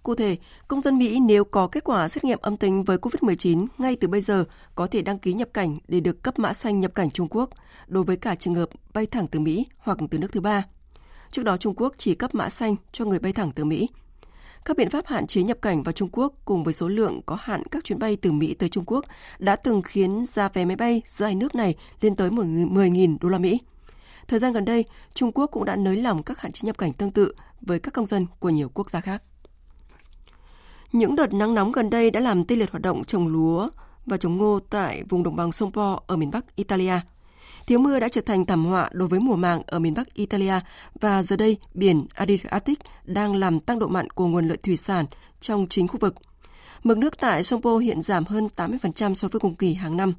Cụ 0.04 0.16
thể, 0.16 0.38
công 0.68 0.82
dân 0.82 0.98
Mỹ 0.98 1.20
nếu 1.20 1.44
có 1.44 1.68
kết 1.68 1.84
quả 1.84 2.10
xét 2.10 2.24
nghiệm 2.24 2.40
âm 2.42 2.58
tính 2.58 2.84
với 2.84 2.98
COVID-19 2.98 3.68
ngay 3.78 3.96
từ 3.96 4.08
bây 4.08 4.22
giờ 4.22 4.44
có 4.76 4.88
thể 4.88 5.02
đăng 5.02 5.20
ký 5.20 5.34
nhập 5.34 5.50
cảnh 5.54 5.78
để 5.88 6.00
được 6.00 6.24
cấp 6.24 6.40
mã 6.40 6.54
xanh 6.54 6.80
nhập 6.80 6.96
cảnh 6.96 7.12
Trung 7.12 7.28
Quốc 7.30 7.50
đối 7.88 8.04
với 8.04 8.18
cả 8.18 8.36
trường 8.36 8.56
hợp 8.56 8.70
bay 8.94 9.06
thẳng 9.06 9.28
từ 9.28 9.40
Mỹ 9.40 9.66
hoặc 9.78 9.98
từ 10.12 10.18
nước 10.18 10.32
thứ 10.32 10.42
ba. 10.42 10.66
Trước 11.32 11.44
đó 11.44 11.58
Trung 11.58 11.76
Quốc 11.78 11.94
chỉ 11.98 12.16
cấp 12.16 12.36
mã 12.36 12.50
xanh 12.50 12.76
cho 12.92 13.06
người 13.06 13.20
bay 13.20 13.34
thẳng 13.34 13.52
từ 13.52 13.66
Mỹ. 13.66 13.90
Các 14.66 14.78
biện 14.78 14.90
pháp 14.90 15.06
hạn 15.08 15.28
chế 15.28 15.44
nhập 15.44 15.58
cảnh 15.62 15.84
vào 15.84 15.94
Trung 15.94 16.10
Quốc 16.12 16.34
cùng 16.46 16.64
với 16.64 16.74
số 16.74 16.88
lượng 16.88 17.22
có 17.26 17.38
hạn 17.40 17.64
các 17.72 17.84
chuyến 17.84 18.00
bay 18.00 18.16
từ 18.16 18.32
Mỹ 18.32 18.54
tới 18.54 18.70
Trung 18.70 18.84
Quốc 18.88 19.06
đã 19.40 19.56
từng 19.56 19.82
khiến 19.82 20.26
giá 20.26 20.50
vé 20.50 20.66
máy 20.66 20.76
bay 20.76 21.02
giữa 21.06 21.26
hai 21.26 21.36
nước 21.36 21.56
này 21.56 21.76
lên 22.02 22.16
tới 22.16 22.30
10.000 22.30 23.18
đô 23.22 23.30
la 23.30 23.38
Mỹ. 23.38 23.60
Thời 24.28 24.40
gian 24.40 24.54
gần 24.54 24.66
đây, 24.66 24.86
Trung 25.14 25.32
Quốc 25.32 25.48
cũng 25.48 25.66
đã 25.66 25.76
nới 25.76 25.96
lỏng 25.96 26.24
các 26.24 26.42
hạn 26.42 26.52
chế 26.52 26.62
nhập 26.64 26.78
cảnh 26.78 26.94
tương 26.94 27.12
tự 27.12 27.34
với 27.62 27.80
các 27.80 27.94
công 27.94 28.06
dân 28.06 28.26
của 28.40 28.50
nhiều 28.50 28.70
quốc 28.74 28.90
gia 28.90 29.02
khác. 29.02 29.24
Những 30.92 31.16
đợt 31.16 31.34
nắng 31.34 31.54
nóng 31.54 31.72
gần 31.72 31.90
đây 31.90 32.12
đã 32.12 32.20
làm 32.20 32.46
tê 32.46 32.56
liệt 32.56 32.72
hoạt 32.72 32.82
động 32.82 33.04
trồng 33.04 33.28
lúa 33.28 33.70
và 34.06 34.18
trồng 34.18 34.38
ngô 34.38 34.60
tại 34.70 35.04
vùng 35.10 35.24
đồng 35.24 35.36
bằng 35.36 35.52
sông 35.52 35.72
Po 35.72 36.00
ở 36.08 36.16
miền 36.16 36.32
Bắc 36.32 36.56
Italia. 36.56 37.00
Thiếu 37.68 37.80
mưa 37.80 38.00
đã 38.00 38.10
trở 38.10 38.22
thành 38.22 38.46
thảm 38.46 38.66
họa 38.66 38.90
đối 38.94 39.08
với 39.08 39.20
mùa 39.20 39.36
màng 39.36 39.62
ở 39.68 39.80
miền 39.80 39.94
Bắc 39.94 40.14
Italia 40.14 40.54
và 41.00 41.24
giờ 41.24 41.36
đây 41.36 41.58
biển 41.74 42.06
Adriatic 42.14 42.80
đang 43.04 43.36
làm 43.36 43.60
tăng 43.60 43.80
độ 43.80 43.88
mặn 43.88 44.10
của 44.10 44.28
nguồn 44.28 44.48
lợi 44.48 44.58
thủy 44.58 44.78
sản 44.78 45.06
trong 45.40 45.68
chính 45.70 45.88
khu 45.88 45.98
vực. 46.00 46.16
Mực 46.84 46.98
nước 46.98 47.20
tại 47.20 47.44
sông 47.44 47.62
Po 47.62 47.78
hiện 47.78 48.02
giảm 48.02 48.26
hơn 48.26 48.48
80% 48.56 49.14
so 49.14 49.28
với 49.28 49.40
cùng 49.40 49.56
kỳ 49.56 49.74
hàng 49.74 49.98
năm. 49.98 50.14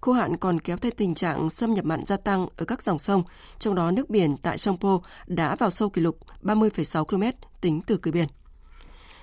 Khô 0.00 0.12
hạn 0.12 0.36
còn 0.36 0.60
kéo 0.60 0.76
theo 0.76 0.92
tình 0.96 1.14
trạng 1.14 1.50
xâm 1.50 1.74
nhập 1.74 1.84
mặn 1.84 2.06
gia 2.06 2.16
tăng 2.16 2.46
ở 2.56 2.64
các 2.64 2.82
dòng 2.82 2.98
sông, 2.98 3.22
trong 3.58 3.74
đó 3.74 3.90
nước 3.90 4.10
biển 4.10 4.36
tại 4.42 4.58
sông 4.58 4.78
Po 4.80 5.00
đã 5.26 5.56
vào 5.56 5.70
sâu 5.70 5.88
kỷ 5.88 6.00
lục 6.00 6.18
30,6 6.42 7.04
km 7.04 7.22
tính 7.60 7.80
từ 7.86 7.96
cửa 7.96 8.10
biển. 8.10 8.26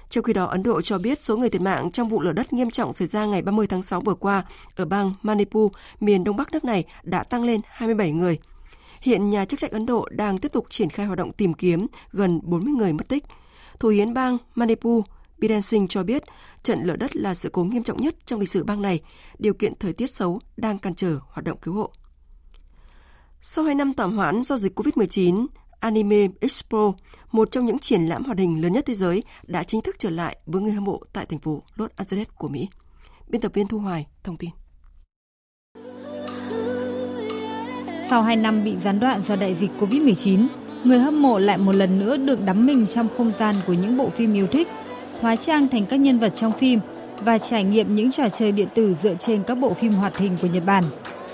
Trong 0.09 0.23
khi 0.23 0.33
đó, 0.33 0.45
Ấn 0.45 0.63
Độ 0.63 0.81
cho 0.81 0.97
biết 0.97 1.21
số 1.21 1.37
người 1.37 1.49
thiệt 1.49 1.61
mạng 1.61 1.91
trong 1.91 2.09
vụ 2.09 2.21
lở 2.21 2.33
đất 2.33 2.53
nghiêm 2.53 2.71
trọng 2.71 2.93
xảy 2.93 3.07
ra 3.07 3.25
ngày 3.25 3.41
30 3.41 3.67
tháng 3.67 3.81
6 3.81 4.01
vừa 4.01 4.13
qua 4.13 4.43
ở 4.75 4.85
bang 4.85 5.13
Manipur, 5.21 5.71
miền 5.99 6.23
đông 6.23 6.35
bắc 6.35 6.51
nước 6.51 6.65
này 6.65 6.85
đã 7.03 7.23
tăng 7.23 7.43
lên 7.43 7.61
27 7.65 8.11
người. 8.11 8.37
Hiện 9.01 9.29
nhà 9.29 9.45
chức 9.45 9.59
trách 9.59 9.71
Ấn 9.71 9.85
Độ 9.85 10.07
đang 10.11 10.37
tiếp 10.37 10.51
tục 10.51 10.65
triển 10.69 10.89
khai 10.89 11.05
hoạt 11.05 11.17
động 11.17 11.33
tìm 11.33 11.53
kiếm 11.53 11.87
gần 12.11 12.39
40 12.43 12.73
người 12.73 12.93
mất 12.93 13.07
tích. 13.07 13.23
Thủ 13.79 13.89
hiến 13.89 14.13
bang 14.13 14.37
Manipur 14.55 15.05
Biren 15.37 15.61
Singh 15.61 15.87
cho 15.87 16.03
biết 16.03 16.23
trận 16.67 16.83
lở 16.83 16.95
đất 16.95 17.15
là 17.15 17.33
sự 17.33 17.49
cố 17.49 17.63
nghiêm 17.63 17.83
trọng 17.83 18.01
nhất 18.01 18.15
trong 18.25 18.39
lịch 18.39 18.49
sử 18.49 18.63
bang 18.63 18.81
này, 18.81 19.01
điều 19.39 19.53
kiện 19.53 19.73
thời 19.79 19.93
tiết 19.93 20.07
xấu 20.07 20.39
đang 20.57 20.79
cản 20.79 20.95
trở 20.95 21.19
hoạt 21.29 21.45
động 21.45 21.57
cứu 21.61 21.73
hộ. 21.73 21.91
Sau 23.41 23.65
2 23.65 23.75
năm 23.75 23.93
tạm 23.93 24.17
hoãn 24.17 24.43
do 24.43 24.57
dịch 24.57 24.79
COVID-19, 24.79 25.47
Anime 25.79 26.27
Expo, 26.41 26.93
một 27.31 27.51
trong 27.51 27.65
những 27.65 27.79
triển 27.79 28.01
lãm 28.01 28.23
hoạt 28.23 28.37
hình 28.37 28.61
lớn 28.61 28.73
nhất 28.73 28.85
thế 28.85 28.93
giới, 28.93 29.23
đã 29.43 29.63
chính 29.63 29.81
thức 29.81 29.95
trở 29.99 30.09
lại 30.09 30.37
với 30.45 30.61
người 30.61 30.71
hâm 30.71 30.83
mộ 30.83 31.01
tại 31.13 31.25
thành 31.25 31.39
phố 31.39 31.63
Los 31.75 31.89
Angeles 31.95 32.27
của 32.35 32.49
Mỹ. 32.49 32.69
Biên 33.27 33.41
tập 33.41 33.51
viên 33.53 33.67
Thu 33.67 33.79
Hoài 33.79 34.07
thông 34.23 34.37
tin. 34.37 34.49
Sau 38.09 38.21
2 38.21 38.35
năm 38.35 38.63
bị 38.63 38.77
gián 38.77 38.99
đoạn 38.99 39.21
do 39.27 39.35
đại 39.35 39.55
dịch 39.55 39.71
COVID-19, 39.79 40.47
người 40.83 40.99
hâm 40.99 41.21
mộ 41.21 41.39
lại 41.39 41.57
một 41.57 41.75
lần 41.75 41.99
nữa 41.99 42.17
được 42.17 42.39
đắm 42.45 42.65
mình 42.65 42.85
trong 42.93 43.07
không 43.17 43.31
gian 43.31 43.55
của 43.67 43.73
những 43.73 43.97
bộ 43.97 44.09
phim 44.09 44.33
yêu 44.33 44.47
thích, 44.47 44.67
hóa 45.21 45.35
trang 45.35 45.67
thành 45.67 45.85
các 45.85 45.99
nhân 45.99 46.19
vật 46.19 46.33
trong 46.35 46.51
phim 46.51 46.79
và 47.19 47.37
trải 47.37 47.63
nghiệm 47.63 47.95
những 47.95 48.11
trò 48.11 48.29
chơi 48.29 48.51
điện 48.51 48.67
tử 48.75 48.95
dựa 49.03 49.13
trên 49.19 49.43
các 49.43 49.55
bộ 49.55 49.73
phim 49.73 49.91
hoạt 49.91 50.17
hình 50.17 50.37
của 50.41 50.47
Nhật 50.47 50.63
Bản. 50.65 50.83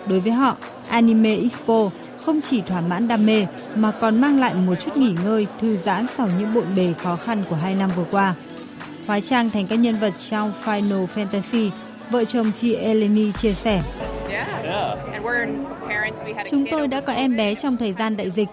Đối 0.08 0.20
với 0.20 0.32
họ, 0.32 0.56
Anime 0.90 1.36
Expo 1.36 1.90
không 2.26 2.42
chỉ 2.42 2.62
thỏa 2.62 2.82
mãn 2.82 3.08
đam 3.08 3.26
mê 3.26 3.46
mà 3.76 3.92
còn 3.92 4.22
mang 4.22 4.40
lại 4.40 4.54
một 4.54 4.76
chút 4.76 4.98
nghỉ 4.98 5.16
ngơi, 5.26 5.48
thư 5.62 5.78
giãn 5.86 6.06
sau 6.18 6.30
những 6.40 6.54
bộn 6.54 6.76
bề 6.76 6.94
khó 6.98 7.16
khăn 7.16 7.44
của 7.50 7.56
hai 7.56 7.76
năm 7.76 7.90
vừa 7.96 8.06
qua. 8.12 8.36
Hóa 9.08 9.20
trang 9.20 9.50
thành 9.50 9.68
các 9.68 9.76
nhân 9.76 9.96
vật 9.96 10.14
trong 10.30 10.52
Final 10.64 11.06
Fantasy, 11.16 11.70
vợ 12.12 12.26
chồng 12.26 12.52
chị 12.62 12.74
Eleni 12.74 13.32
chia 13.32 13.54
sẻ. 13.54 13.82
Chúng 16.50 16.66
tôi 16.72 16.88
đã 16.88 17.02
có 17.02 17.14
em 17.14 17.38
bé 17.38 17.56
trong 17.56 17.78
thời 17.78 17.94
gian 17.94 18.18
đại 18.18 18.32
dịch. 18.32 18.48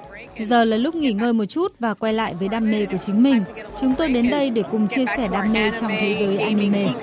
Giờ 0.48 0.64
là 0.64 0.76
lúc 0.76 0.94
nghỉ 0.94 1.12
ngơi 1.12 1.32
một 1.32 1.44
chút 1.44 1.72
và 1.78 1.94
quay 1.94 2.12
lại 2.12 2.34
với 2.34 2.48
đam 2.48 2.70
mê 2.70 2.86
của 2.86 2.98
chính 3.06 3.22
mình. 3.22 3.42
Chúng 3.80 3.94
tôi 3.94 4.08
đến 4.08 4.30
đây 4.30 4.50
để 4.50 4.62
cùng 4.70 4.88
chia 4.88 5.04
sẻ 5.16 5.28
đam 5.32 5.52
mê 5.52 5.70
trong 5.80 5.90
thế 5.90 6.16
giới 6.20 6.38
anime. 6.38 6.88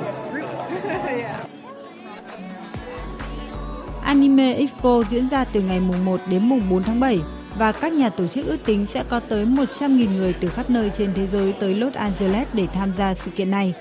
Anime 4.04 4.54
Expo 4.54 5.02
diễn 5.10 5.30
ra 5.30 5.46
từ 5.54 5.62
ngày 5.62 5.80
mùng 5.80 6.06
1 6.06 6.20
đến 6.30 6.50
mùng 6.50 6.62
4 6.70 6.84
tháng 6.84 7.00
7 7.00 7.20
và 7.58 7.72
các 7.72 7.94
nhà 7.94 8.10
tổ 8.10 8.28
chức 8.28 8.46
ước 8.46 8.58
tính 8.66 8.86
sẽ 8.94 9.04
có 9.10 9.20
tới 9.20 9.46
100.000 9.46 10.18
người 10.18 10.34
từ 10.34 10.48
khắp 10.48 10.70
nơi 10.70 10.90
trên 10.98 11.14
thế 11.14 11.28
giới 11.28 11.54
tới 11.54 11.74
Los 11.74 11.94
Angeles 11.94 12.48
để 12.54 12.68
tham 12.74 12.94
gia 12.98 13.16
sự 13.16 13.32
kiện 13.32 13.52
này. 13.52 13.74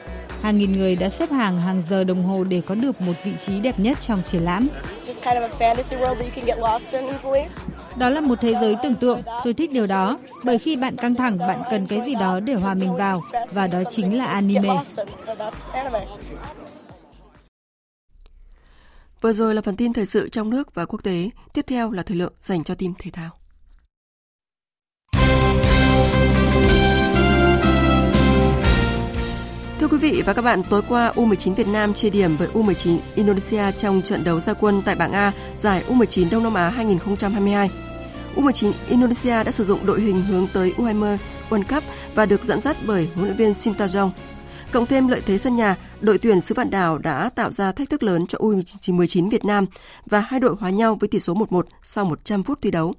Hàng 0.43 0.59
nghìn 0.59 0.73
người 0.73 0.97
đã 0.97 1.11
xếp 1.11 1.31
hàng 1.31 1.61
hàng 1.61 1.83
giờ 1.91 2.05
đồng 2.05 2.25
hồ 2.25 2.45
để 2.45 2.63
có 2.67 2.75
được 2.75 3.01
một 3.01 3.13
vị 3.25 3.33
trí 3.47 3.61
đẹp 3.61 3.81
nhất 3.81 3.99
trong 4.01 4.23
triển 4.23 4.43
lãm. 4.43 4.69
Đó 7.97 8.11
là 8.11 8.21
một 8.21 8.39
thế 8.41 8.53
giới 8.61 8.77
tưởng 8.83 8.95
tượng, 8.95 9.21
tôi 9.45 9.55
thích 9.55 9.73
điều 9.73 9.87
đó, 9.87 10.19
bởi 10.45 10.59
khi 10.59 10.77
bạn 10.77 10.97
căng 10.97 11.15
thẳng 11.15 11.39
bạn 11.39 11.63
cần 11.71 11.87
cái 11.87 12.03
gì 12.07 12.15
đó 12.15 12.41
để 12.41 12.55
hòa 12.55 12.75
mình 12.75 12.97
vào, 12.97 13.21
và 13.53 13.67
đó 13.67 13.83
chính 13.91 14.17
là 14.17 14.27
anime. 14.27 14.75
Vừa 19.21 19.33
rồi 19.33 19.55
là 19.55 19.63
phần 19.63 19.77
tin 19.77 19.93
thời 19.93 20.07
sự 20.07 20.29
trong 20.29 20.51
nước 20.51 20.75
và 20.75 20.85
quốc 20.85 21.03
tế, 21.03 21.31
tiếp 21.53 21.65
theo 21.69 21.91
là 21.91 22.03
thời 22.03 22.17
lượng 22.17 22.33
dành 22.41 22.65
cho 22.65 22.75
tin 22.75 22.93
thể 22.99 23.11
thao. 23.11 23.31
Thưa 29.81 29.89
quý 29.89 29.97
vị 29.97 30.23
và 30.27 30.33
các 30.33 30.43
bạn, 30.43 30.63
tối 30.71 30.83
qua 30.89 31.13
U19 31.15 31.55
Việt 31.55 31.69
Nam 31.69 31.95
chia 31.95 32.11
điểm 32.11 32.37
với 32.37 32.49
U19 32.55 32.99
Indonesia 33.15 33.73
trong 33.73 34.03
trận 34.03 34.25
đấu 34.25 34.41
gia 34.41 34.55
quân 34.55 34.83
tại 34.85 34.95
bảng 34.95 35.13
A 35.13 35.33
giải 35.55 35.85
U19 35.89 36.31
Đông 36.31 36.43
Nam 36.43 36.55
Á 36.55 36.69
2022. 36.69 37.71
U19 38.37 38.73
Indonesia 38.89 39.45
đã 39.45 39.51
sử 39.51 39.65
dụng 39.65 39.87
đội 39.87 40.01
hình 40.01 40.23
hướng 40.23 40.47
tới 40.53 40.75
U20 40.77 41.19
World 41.51 41.63
Cup 41.63 41.85
và 42.15 42.27
được 42.27 42.45
dẫn 42.45 42.63
dắt 42.63 42.77
bởi 42.87 43.09
huấn 43.15 43.27
luyện 43.27 43.37
viên 43.37 43.55
Sintayong. 43.55 44.13
Cộng 44.73 44.87
thêm 44.87 45.09
lợi 45.09 45.23
thế 45.27 45.39
sân 45.39 45.57
nhà, 45.57 45.77
đội 46.01 46.19
tuyển 46.19 46.41
xứ 46.41 46.55
Vạn 46.55 46.71
Đảo 46.71 46.99
đã 46.99 47.31
tạo 47.35 47.53
ra 47.53 47.73
thách 47.73 47.91
thức 47.91 48.03
lớn 48.03 48.27
cho 48.27 48.39
U19 48.39 49.31
Việt 49.31 49.45
Nam 49.45 49.67
và 50.07 50.21
hai 50.21 50.41
đội 50.41 50.55
hòa 50.61 50.71
nhau 50.71 50.97
với 51.01 51.09
tỷ 51.09 51.21
số 51.21 51.35
1-1 51.35 51.63
sau 51.83 52.05
100 52.05 52.43
phút 52.43 52.59
thi 52.63 52.71
đấu. 52.71 52.95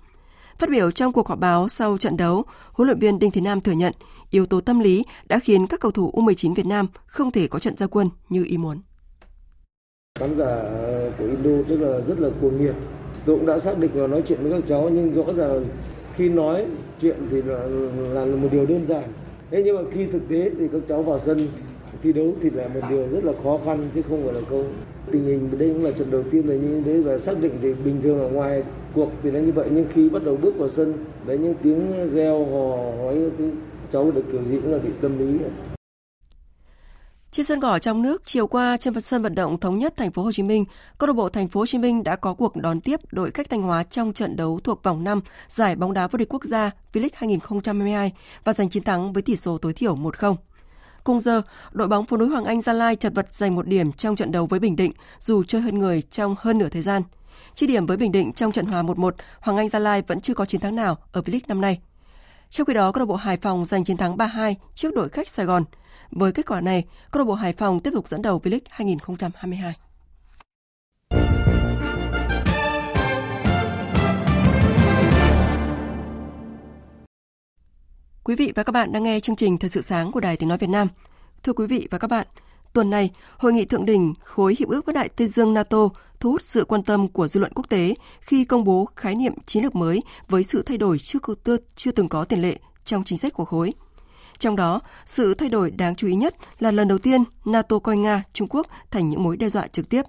Phát 0.58 0.70
biểu 0.70 0.92
trong 0.92 1.14
cuộc 1.14 1.28
họp 1.28 1.40
báo 1.40 1.68
sau 1.68 1.98
trận 1.98 2.18
đấu, 2.18 2.46
huấn 2.74 2.88
luyện 2.88 3.00
viên 3.00 3.20
Đinh 3.20 3.32
Thế 3.32 3.42
Nam 3.42 3.62
thừa 3.62 3.72
nhận 3.72 3.94
yếu 4.30 4.46
tố 4.46 4.62
tâm 4.62 4.80
lý 4.80 5.06
đã 5.26 5.40
khiến 5.40 5.68
các 5.68 5.80
cầu 5.80 5.92
thủ 5.92 6.12
U19 6.14 6.54
Việt 6.54 6.66
Nam 6.66 6.88
không 7.06 7.32
thể 7.32 7.48
có 7.48 7.60
trận 7.60 7.78
gia 7.78 7.88
quân 7.88 8.10
như 8.30 8.44
ý 8.44 8.58
muốn. 8.58 8.78
Khán 10.20 10.36
giả 10.38 10.46
ờ, 10.46 11.12
của 11.18 11.26
Indo 11.26 11.64
rất 11.70 11.80
là 11.80 12.00
rất 12.08 12.20
là 12.20 12.30
cuồng 12.42 12.62
nhiệt. 12.62 12.76
Tôi 13.26 13.38
cũng 13.38 13.46
đã 13.46 13.60
xác 13.60 13.80
định 13.80 13.92
và 13.94 14.08
nói 14.08 14.24
chuyện 14.28 14.40
với 14.44 14.52
các 14.52 14.68
cháu 14.68 14.90
nhưng 14.90 15.14
rõ 15.14 15.34
ràng 15.34 15.66
khi 16.16 16.30
nói 16.30 16.66
chuyện 17.02 17.28
thì 17.32 17.42
là, 17.42 17.66
là 18.14 18.36
một 18.36 18.48
điều 18.52 18.66
đơn 18.66 18.84
giản. 18.84 19.14
Thế 19.52 19.62
nhưng 19.66 19.76
mà 19.76 19.82
khi 19.94 20.06
thực 20.06 20.30
tế 20.30 20.52
thì 20.60 20.68
các 20.72 20.82
cháu 20.88 21.04
vào 21.04 21.20
sân 21.20 21.48
thi 22.04 22.14
đấu 22.14 22.34
thì 22.42 22.50
là 22.50 22.68
một 22.68 22.82
điều 22.90 23.08
rất 23.10 23.24
là 23.24 23.34
khó 23.44 23.60
khăn 23.66 23.90
chứ 23.96 24.02
không 24.02 24.24
phải 24.26 24.34
là 24.34 24.42
câu 24.50 24.66
tình 25.12 25.24
hình 25.24 25.50
đây 25.58 25.70
cũng 25.74 25.84
là 25.84 25.92
trận 25.92 26.12
đầu 26.12 26.24
tiên 26.32 26.50
là 26.50 26.56
như 26.56 26.82
thế 26.86 27.02
và 27.02 27.20
xác 27.20 27.42
định 27.42 27.52
thì 27.62 27.74
bình 27.74 28.02
thường 28.04 28.20
ở 28.20 28.30
ngoài 28.30 28.64
cuộc 28.94 29.10
thì 29.24 29.32
nó 29.32 29.40
như 29.40 29.52
vậy 29.52 29.68
nhưng 29.72 29.86
khi 29.94 30.10
bắt 30.10 30.24
đầu 30.26 30.38
bước 30.42 30.58
vào 30.58 30.70
sân 30.70 30.94
đấy 31.26 31.38
những 31.38 31.54
tiếng 31.64 32.10
reo 32.14 32.46
hò 32.46 32.78
hói 33.04 33.18
cháu 33.94 34.12
được 34.12 34.24
kiểu 34.32 34.46
gì 34.46 34.58
cũng 34.62 34.72
là 34.72 34.80
bị 34.80 34.90
tâm 35.02 35.20
lý 35.20 35.44
à. 35.44 35.52
trên 37.32 37.46
sân 37.46 37.62
cỏ 37.62 37.80
trong 37.80 38.02
nước, 38.02 38.22
chiều 38.26 38.48
qua 38.48 38.78
trên 38.78 39.02
sân 39.02 39.22
vận 39.22 39.36
động 39.36 39.60
thống 39.60 39.78
nhất 39.80 39.94
thành 39.98 40.12
phố 40.12 40.24
Hồ 40.24 40.32
Chí 40.32 40.44
Minh, 40.44 40.66
câu 40.98 41.08
lạc 41.08 41.14
bộ 41.14 41.30
thành 41.30 41.48
phố 41.48 41.60
Hồ 41.60 41.66
Chí 41.66 41.78
Minh 41.78 42.04
đã 42.04 42.16
có 42.16 42.34
cuộc 42.34 42.56
đón 42.56 42.82
tiếp 42.82 43.00
đội 43.12 43.32
khách 43.32 43.50
Thanh 43.50 43.62
Hóa 43.62 43.84
trong 43.84 44.14
trận 44.14 44.36
đấu 44.36 44.60
thuộc 44.64 44.84
vòng 44.84 45.04
5 45.04 45.22
giải 45.48 45.76
bóng 45.76 45.94
đá 45.94 46.08
vô 46.08 46.18
địch 46.18 46.34
quốc 46.34 46.44
gia 46.44 46.72
V-League 46.94 47.10
2022 47.14 48.14
và 48.44 48.54
giành 48.54 48.70
chiến 48.70 48.84
thắng 48.84 49.14
với 49.14 49.22
tỷ 49.22 49.36
số 49.36 49.58
tối 49.58 49.74
thiểu 49.74 49.96
1-0. 49.96 50.36
Cùng 51.04 51.20
giờ, 51.20 51.42
đội 51.72 51.88
bóng 51.88 52.06
phố 52.06 52.18
núi 52.18 52.28
Hoàng 52.28 52.46
Anh 52.46 52.62
Gia 52.62 52.74
Lai 52.74 52.96
chật 52.96 53.14
vật 53.16 53.34
giành 53.34 53.56
một 53.56 53.68
điểm 53.68 53.92
trong 53.92 54.16
trận 54.16 54.32
đấu 54.32 54.46
với 54.46 54.60
Bình 54.60 54.76
Định 54.76 54.92
dù 55.20 55.44
chơi 55.44 55.62
hơn 55.62 55.80
người 55.80 56.02
trong 56.02 56.36
hơn 56.40 56.58
nửa 56.58 56.70
thời 56.70 56.82
gian. 56.82 57.02
Chi 57.56 57.68
điểm 57.68 57.86
với 57.86 57.98
Bình 57.98 58.12
Định 58.12 58.34
trong 58.34 58.52
trận 58.52 58.66
hòa 58.66 58.84
1-1, 58.84 59.12
Hoàng 59.40 59.58
Anh 59.58 59.70
Gia 59.70 59.80
Lai 59.80 60.02
vẫn 60.08 60.22
chưa 60.22 60.34
có 60.34 60.46
chiến 60.46 60.62
thắng 60.62 60.76
nào 60.76 60.98
ở 61.12 61.22
V-League 61.22 61.40
năm 61.48 61.62
nay. 61.62 61.80
Trong 62.50 62.66
khi 62.66 62.74
đó, 62.74 62.92
câu 62.92 63.00
lạc 63.00 63.06
bộ 63.06 63.16
Hải 63.16 63.38
Phòng 63.38 63.66
giành 63.66 63.84
chiến 63.84 63.98
thắng 63.98 64.18
3-2 64.18 64.56
trước 64.76 64.94
đội 64.96 65.10
khách 65.10 65.28
Sài 65.28 65.46
Gòn. 65.46 65.64
Với 66.12 66.32
kết 66.32 66.46
quả 66.46 66.62
này, 66.62 66.86
câu 67.12 67.20
lạc 67.20 67.26
bộ 67.26 67.34
Hải 67.34 67.54
Phòng 67.54 67.80
tiếp 67.80 67.92
tục 67.94 68.08
dẫn 68.08 68.22
đầu 68.22 68.42
V-League 68.44 68.60
2022. 68.70 69.74
Quý 78.24 78.36
vị 78.36 78.52
và 78.56 78.64
các 78.64 78.72
bạn 78.72 78.92
đang 78.92 79.04
nghe 79.04 79.20
chương 79.20 79.36
trình 79.36 79.58
Thời 79.58 79.70
sự 79.70 79.82
sáng 79.82 80.12
của 80.12 80.20
Đài 80.20 80.38
Tiếng 80.38 80.50
Nói 80.50 80.58
Việt 80.58 80.70
Nam. 80.70 80.88
Thưa 81.44 81.54
quý 81.54 81.68
vị 81.68 81.88
và 81.92 81.98
các 81.98 82.08
bạn, 82.08 82.28
tuần 82.78 82.90
này, 82.90 83.10
Hội 83.38 83.54
nghị 83.54 83.66
Thượng 83.66 83.86
đỉnh 83.86 84.14
Khối 84.24 84.56
Hiệp 84.60 84.70
ước 84.70 84.86
Bắc 84.86 84.96
Đại 84.96 85.10
Tây 85.10 85.28
Dương 85.28 85.54
NATO 85.54 85.90
thu 86.20 86.32
hút 86.32 86.42
sự 86.42 86.66
quan 86.66 86.84
tâm 86.84 87.08
của 87.08 87.28
dư 87.28 87.40
luận 87.40 87.52
quốc 87.56 87.70
tế 87.70 87.96
khi 88.22 88.46
công 88.46 88.64
bố 88.64 88.88
khái 88.96 89.16
niệm 89.16 89.34
chiến 89.46 89.64
lược 89.64 89.76
mới 89.76 90.04
với 90.30 90.44
sự 90.44 90.62
thay 90.62 90.78
đổi 90.78 91.00
chưa, 91.00 91.20
chưa 91.76 91.92
từng 91.92 92.10
có 92.10 92.24
tiền 92.24 92.42
lệ 92.42 92.60
trong 92.86 93.04
chính 93.04 93.18
sách 93.18 93.34
của 93.34 93.46
khối. 93.46 93.74
Trong 94.40 94.56
đó, 94.56 94.80
sự 95.06 95.34
thay 95.34 95.50
đổi 95.50 95.72
đáng 95.72 95.96
chú 95.96 96.08
ý 96.08 96.16
nhất 96.16 96.36
là 96.60 96.72
lần 96.72 96.88
đầu 96.88 96.98
tiên 96.98 97.24
NATO 97.46 97.80
coi 97.80 97.98
Nga, 97.98 98.24
Trung 98.34 98.48
Quốc 98.48 98.68
thành 98.92 99.10
những 99.10 99.24
mối 99.24 99.38
đe 99.38 99.50
dọa 99.50 99.68
trực 99.68 99.90
tiếp. 99.90 100.02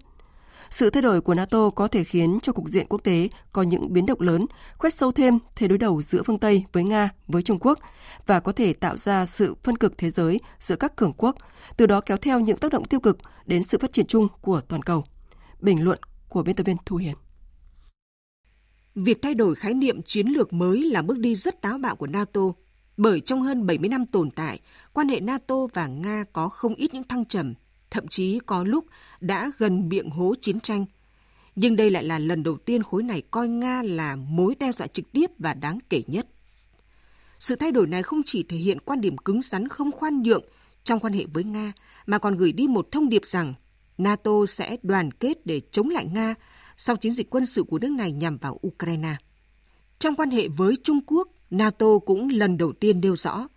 Sự 0.71 0.91
thay 0.91 1.03
đổi 1.03 1.21
của 1.21 1.35
NATO 1.35 1.71
có 1.71 1.89
thể 1.89 2.05
khiến 2.05 2.39
cho 2.43 2.53
cục 2.53 2.69
diện 2.69 2.87
quốc 2.89 3.05
tế 3.05 3.29
có 3.53 3.63
những 3.63 3.93
biến 3.93 4.07
động 4.07 4.21
lớn, 4.21 4.47
khoét 4.79 4.95
sâu 4.95 5.13
thêm 5.13 5.39
thế 5.57 5.69
đối 5.69 5.79
đầu 5.79 6.03
giữa 6.03 6.23
phương 6.23 6.39
Tây 6.39 6.65
với 6.73 6.85
Nga, 6.85 7.11
với 7.29 7.43
Trung 7.43 7.59
Quốc 7.59 7.79
và 8.27 8.41
có 8.41 8.53
thể 8.53 8.73
tạo 8.73 8.97
ra 8.97 9.27
sự 9.27 9.55
phân 9.63 9.79
cực 9.79 9.99
thế 9.99 10.11
giới 10.11 10.41
giữa 10.59 10.77
các 10.77 10.97
cường 10.97 11.13
quốc, 11.13 11.37
từ 11.77 11.87
đó 11.87 12.01
kéo 12.01 12.17
theo 12.17 12.41
những 12.41 12.59
tác 12.59 12.73
động 12.73 12.85
tiêu 12.85 13.01
cực 13.01 13.19
đến 13.47 13.65
sự 13.65 13.79
phát 13.79 13.93
triển 13.93 14.07
chung 14.07 14.29
của 14.41 14.61
toàn 14.61 14.83
cầu. 14.83 15.05
Bình 15.61 15.85
luận 15.85 15.99
của 16.29 16.43
biên 16.43 16.57
tập 16.57 16.67
viên 16.67 16.77
Thu 16.87 16.97
Hiền. 16.97 17.15
Việc 18.95 19.23
thay 19.23 19.35
đổi 19.35 19.55
khái 19.55 19.75
niệm 19.75 20.03
chiến 20.03 20.27
lược 20.27 20.53
mới 20.53 20.85
là 20.85 21.03
bước 21.03 21.19
đi 21.19 21.35
rất 21.35 21.63
táo 21.63 21.79
bạo 21.79 21.97
của 21.97 22.07
NATO, 22.07 22.41
bởi 22.97 23.21
trong 23.21 23.43
hơn 23.43 23.67
70 23.67 23.89
năm 23.89 24.07
tồn 24.07 24.31
tại, 24.31 24.61
quan 24.93 25.09
hệ 25.09 25.21
NATO 25.21 25.67
và 25.75 25.87
Nga 25.87 26.25
có 26.33 26.49
không 26.49 26.75
ít 26.75 26.95
những 26.95 27.09
thăng 27.09 27.25
trầm, 27.25 27.55
thậm 27.91 28.09
chí 28.09 28.39
có 28.47 28.65
lúc 28.65 28.87
đã 29.21 29.51
gần 29.59 29.89
miệng 29.89 30.11
hố 30.11 30.35
chiến 30.41 30.61
tranh. 30.61 30.87
Nhưng 31.57 31.77
đây 31.77 31.91
lại 31.91 32.05
là 32.05 32.19
lần 32.19 32.43
đầu 32.43 32.57
tiên 32.57 32.83
khối 32.83 33.03
này 33.03 33.23
coi 33.31 33.49
Nga 33.49 33.83
là 33.83 34.17
mối 34.17 34.55
đe 34.61 34.73
dọa 34.73 34.87
trực 34.87 35.13
tiếp 35.13 35.31
và 35.39 35.55
đáng 35.55 35.79
kể 35.91 36.03
nhất. 36.07 36.27
Sự 37.39 37.57
thay 37.57 37.73
đổi 37.73 37.87
này 37.87 38.03
không 38.03 38.23
chỉ 38.25 38.43
thể 38.43 38.57
hiện 38.57 38.81
quan 38.81 39.01
điểm 39.01 39.19
cứng 39.19 39.43
rắn 39.43 39.69
không 39.69 39.93
khoan 39.93 40.23
nhượng 40.23 40.45
trong 40.85 41.01
quan 41.01 41.13
hệ 41.13 41.25
với 41.33 41.45
Nga, 41.45 41.73
mà 42.07 42.19
còn 42.19 42.37
gửi 42.37 42.53
đi 42.53 42.69
một 42.69 42.89
thông 42.93 43.09
điệp 43.09 43.23
rằng 43.27 43.55
NATO 43.99 44.47
sẽ 44.49 44.77
đoàn 44.83 45.11
kết 45.11 45.47
để 45.47 45.61
chống 45.71 45.91
lại 45.91 46.07
Nga 46.07 46.35
sau 46.77 46.97
chiến 46.97 47.13
dịch 47.13 47.31
quân 47.31 47.47
sự 47.47 47.63
của 47.63 47.79
nước 47.79 47.91
này 47.91 48.13
nhằm 48.13 48.37
vào 48.37 48.61
Ukraine. 48.67 49.17
Trong 49.99 50.15
quan 50.15 50.31
hệ 50.31 50.49
với 50.49 50.75
Trung 50.85 51.01
Quốc, 51.07 51.29
NATO 51.51 51.99
cũng 52.07 52.29
lần 52.29 52.59
đầu 52.59 52.73
tiên 52.73 53.01
nêu 53.01 53.17
rõ 53.17 53.49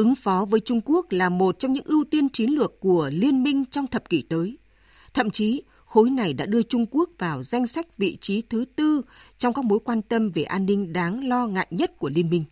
ứng 0.00 0.14
phó 0.14 0.44
với 0.44 0.60
Trung 0.60 0.80
Quốc 0.84 1.06
là 1.10 1.28
một 1.28 1.58
trong 1.58 1.72
những 1.72 1.84
ưu 1.84 2.04
tiên 2.10 2.28
chiến 2.28 2.50
lược 2.50 2.80
của 2.80 3.10
liên 3.12 3.42
minh 3.42 3.64
trong 3.70 3.86
thập 3.86 4.08
kỷ 4.08 4.22
tới. 4.22 4.58
Thậm 5.14 5.30
chí, 5.30 5.62
khối 5.84 6.10
này 6.10 6.32
đã 6.32 6.46
đưa 6.46 6.62
Trung 6.62 6.86
Quốc 6.90 7.10
vào 7.18 7.42
danh 7.42 7.66
sách 7.66 7.98
vị 7.98 8.18
trí 8.20 8.42
thứ 8.42 8.64
tư 8.76 9.02
trong 9.38 9.54
các 9.54 9.64
mối 9.64 9.78
quan 9.84 10.02
tâm 10.02 10.30
về 10.30 10.42
an 10.42 10.66
ninh 10.66 10.92
đáng 10.92 11.28
lo 11.28 11.46
ngại 11.46 11.66
nhất 11.70 11.98
của 11.98 12.10
liên 12.14 12.30
minh. 12.30 12.44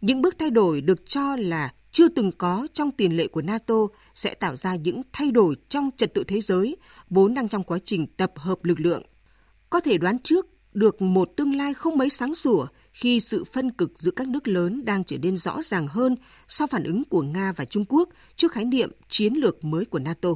Những 0.00 0.22
bước 0.22 0.34
thay 0.38 0.50
đổi 0.50 0.80
được 0.80 1.06
cho 1.06 1.36
là 1.36 1.74
chưa 1.92 2.08
từng 2.08 2.32
có 2.32 2.66
trong 2.72 2.90
tiền 2.90 3.16
lệ 3.16 3.26
của 3.26 3.42
NATO 3.42 3.76
sẽ 4.14 4.34
tạo 4.34 4.56
ra 4.56 4.74
những 4.74 5.02
thay 5.12 5.30
đổi 5.30 5.56
trong 5.68 5.90
trật 5.96 6.14
tự 6.14 6.24
thế 6.24 6.40
giới 6.40 6.76
vốn 7.10 7.34
đang 7.34 7.48
trong 7.48 7.62
quá 7.62 7.78
trình 7.84 8.06
tập 8.06 8.32
hợp 8.36 8.64
lực 8.64 8.80
lượng. 8.80 9.02
Có 9.70 9.80
thể 9.80 9.98
đoán 9.98 10.18
trước 10.18 10.46
được 10.74 11.02
một 11.02 11.28
tương 11.36 11.54
lai 11.54 11.74
không 11.74 11.98
mấy 11.98 12.10
sáng 12.10 12.34
sủa 12.34 12.66
khi 12.92 13.20
sự 13.20 13.44
phân 13.44 13.70
cực 13.70 13.98
giữa 13.98 14.10
các 14.10 14.28
nước 14.28 14.48
lớn 14.48 14.84
đang 14.84 15.04
trở 15.04 15.18
nên 15.18 15.36
rõ 15.36 15.62
ràng 15.62 15.88
hơn 15.88 16.16
sau 16.48 16.66
phản 16.66 16.84
ứng 16.84 17.04
của 17.04 17.22
Nga 17.22 17.52
và 17.52 17.64
Trung 17.64 17.84
Quốc 17.88 18.08
trước 18.36 18.52
khái 18.52 18.64
niệm 18.64 18.92
chiến 19.08 19.34
lược 19.34 19.64
mới 19.64 19.84
của 19.84 19.98
NATO. 19.98 20.28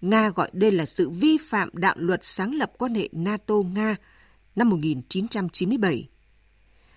Nga 0.00 0.30
gọi 0.30 0.50
đây 0.52 0.70
là 0.70 0.86
sự 0.86 1.10
vi 1.10 1.36
phạm 1.38 1.68
đạo 1.72 1.94
luật 1.98 2.20
sáng 2.22 2.54
lập 2.54 2.72
quan 2.78 2.94
hệ 2.94 3.08
NATO-Nga 3.12 3.94
năm 4.56 4.68
1997. 4.68 6.08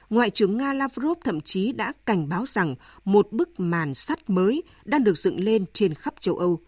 Ngoại 0.10 0.30
trưởng 0.30 0.58
Nga 0.58 0.74
Lavrov 0.74 1.18
thậm 1.24 1.42
chí 1.42 1.72
đã 1.72 1.94
cảnh 2.06 2.30
báo 2.30 2.46
rằng 2.46 2.76
một 3.06 3.32
bức 3.32 3.60
màn 3.60 3.94
sắt 3.94 4.30
mới 4.30 4.64
đang 4.86 5.04
được 5.04 5.18
dựng 5.18 5.40
lên 5.40 5.66
trên 5.74 5.94
khắp 5.94 6.14
châu 6.20 6.38
Âu. 6.38 6.60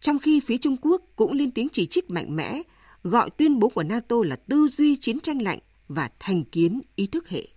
Trong 0.00 0.18
khi 0.18 0.40
phía 0.40 0.58
Trung 0.58 0.76
Quốc 0.76 1.02
cũng 1.16 1.32
lên 1.32 1.50
tiếng 1.50 1.68
chỉ 1.72 1.86
trích 1.86 2.10
mạnh 2.10 2.36
mẽ, 2.36 2.62
gọi 3.02 3.30
tuyên 3.30 3.58
bố 3.58 3.68
của 3.68 3.82
NATO 3.82 4.16
là 4.24 4.36
tư 4.36 4.68
duy 4.68 4.96
chiến 4.96 5.20
tranh 5.20 5.42
lạnh 5.42 5.58
và 5.88 6.10
thành 6.18 6.44
kiến 6.44 6.80
ý 6.96 7.06
thức 7.06 7.28
hệ. 7.28 7.48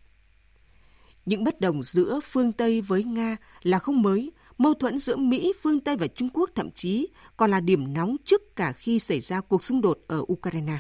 Những 1.26 1.44
bất 1.44 1.62
đồng 1.62 1.84
giữa 1.84 2.20
phương 2.24 2.52
Tây 2.52 2.82
với 2.82 3.04
Nga 3.04 3.38
là 3.64 3.80
không 3.80 4.02
mới, 4.02 4.32
mâu 4.58 4.74
thuẫn 4.74 4.98
giữa 4.98 5.16
Mỹ, 5.16 5.54
phương 5.62 5.80
Tây 5.80 5.98
và 5.98 6.08
Trung 6.08 6.30
Quốc 6.34 6.50
thậm 6.56 6.72
chí 6.72 7.08
còn 7.38 7.52
là 7.52 7.60
điểm 7.60 7.94
nóng 7.94 8.16
trước 8.26 8.56
cả 8.56 8.72
khi 8.72 9.00
xảy 9.00 9.22
ra 9.22 9.42
cuộc 9.42 9.64
xung 9.64 9.82
đột 9.82 10.00
ở 10.08 10.24
Ukraine. 10.32 10.80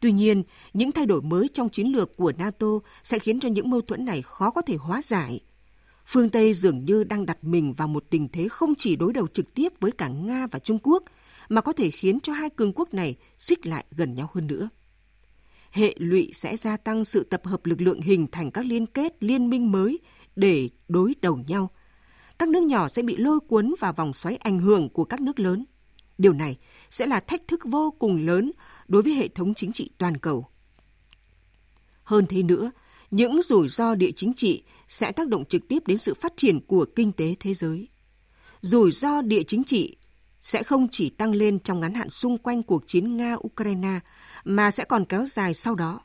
Tuy 0.00 0.12
nhiên, 0.12 0.42
những 0.72 0.92
thay 0.92 1.06
đổi 1.06 1.22
mới 1.22 1.48
trong 1.54 1.68
chiến 1.68 1.86
lược 1.86 2.16
của 2.16 2.32
NATO 2.38 2.66
sẽ 3.02 3.18
khiến 3.18 3.40
cho 3.40 3.48
những 3.48 3.70
mâu 3.70 3.80
thuẫn 3.80 4.04
này 4.04 4.22
khó 4.22 4.50
có 4.50 4.62
thể 4.62 4.76
hóa 4.76 5.02
giải. 5.02 5.40
Phương 6.06 6.30
Tây 6.30 6.54
dường 6.54 6.84
như 6.84 7.04
đang 7.04 7.26
đặt 7.26 7.44
mình 7.44 7.72
vào 7.72 7.88
một 7.88 8.04
tình 8.10 8.28
thế 8.28 8.48
không 8.48 8.74
chỉ 8.74 8.96
đối 8.96 9.12
đầu 9.12 9.26
trực 9.26 9.54
tiếp 9.54 9.72
với 9.80 9.92
cả 9.92 10.08
Nga 10.08 10.46
và 10.46 10.58
Trung 10.58 10.78
Quốc, 10.82 11.02
mà 11.48 11.60
có 11.60 11.72
thể 11.72 11.90
khiến 11.90 12.20
cho 12.20 12.32
hai 12.32 12.50
cường 12.50 12.72
quốc 12.72 12.94
này 12.94 13.16
xích 13.38 13.66
lại 13.66 13.84
gần 13.90 14.14
nhau 14.14 14.30
hơn 14.34 14.46
nữa 14.46 14.68
hệ 15.74 15.94
lụy 15.98 16.30
sẽ 16.32 16.56
gia 16.56 16.76
tăng 16.76 17.04
sự 17.04 17.24
tập 17.24 17.40
hợp 17.44 17.66
lực 17.66 17.80
lượng 17.80 18.00
hình 18.00 18.26
thành 18.32 18.50
các 18.50 18.66
liên 18.66 18.86
kết 18.86 19.16
liên 19.20 19.50
minh 19.50 19.72
mới 19.72 19.98
để 20.36 20.68
đối 20.88 21.14
đầu 21.22 21.40
nhau. 21.46 21.70
Các 22.38 22.48
nước 22.48 22.62
nhỏ 22.62 22.88
sẽ 22.88 23.02
bị 23.02 23.16
lôi 23.16 23.40
cuốn 23.40 23.74
vào 23.80 23.92
vòng 23.92 24.12
xoáy 24.12 24.36
ảnh 24.36 24.58
hưởng 24.58 24.88
của 24.88 25.04
các 25.04 25.20
nước 25.20 25.40
lớn. 25.40 25.64
Điều 26.18 26.32
này 26.32 26.56
sẽ 26.90 27.06
là 27.06 27.20
thách 27.20 27.48
thức 27.48 27.60
vô 27.64 27.90
cùng 27.98 28.16
lớn 28.26 28.52
đối 28.88 29.02
với 29.02 29.12
hệ 29.12 29.28
thống 29.28 29.54
chính 29.54 29.72
trị 29.72 29.90
toàn 29.98 30.16
cầu. 30.16 30.46
Hơn 32.04 32.26
thế 32.26 32.42
nữa, 32.42 32.70
những 33.10 33.42
rủi 33.42 33.68
ro 33.68 33.94
địa 33.94 34.10
chính 34.16 34.34
trị 34.34 34.62
sẽ 34.88 35.12
tác 35.12 35.28
động 35.28 35.44
trực 35.44 35.68
tiếp 35.68 35.86
đến 35.86 35.98
sự 35.98 36.14
phát 36.14 36.32
triển 36.36 36.60
của 36.60 36.86
kinh 36.96 37.12
tế 37.12 37.34
thế 37.40 37.54
giới. 37.54 37.88
Rủi 38.60 38.92
ro 38.92 39.22
địa 39.22 39.42
chính 39.42 39.64
trị 39.64 39.96
sẽ 40.44 40.62
không 40.62 40.88
chỉ 40.90 41.10
tăng 41.10 41.32
lên 41.34 41.58
trong 41.58 41.80
ngắn 41.80 41.94
hạn 41.94 42.10
xung 42.10 42.38
quanh 42.38 42.62
cuộc 42.62 42.86
chiến 42.86 43.16
Nga-Ukraine 43.16 44.00
mà 44.44 44.70
sẽ 44.70 44.84
còn 44.84 45.04
kéo 45.04 45.26
dài 45.26 45.54
sau 45.54 45.74
đó. 45.74 46.00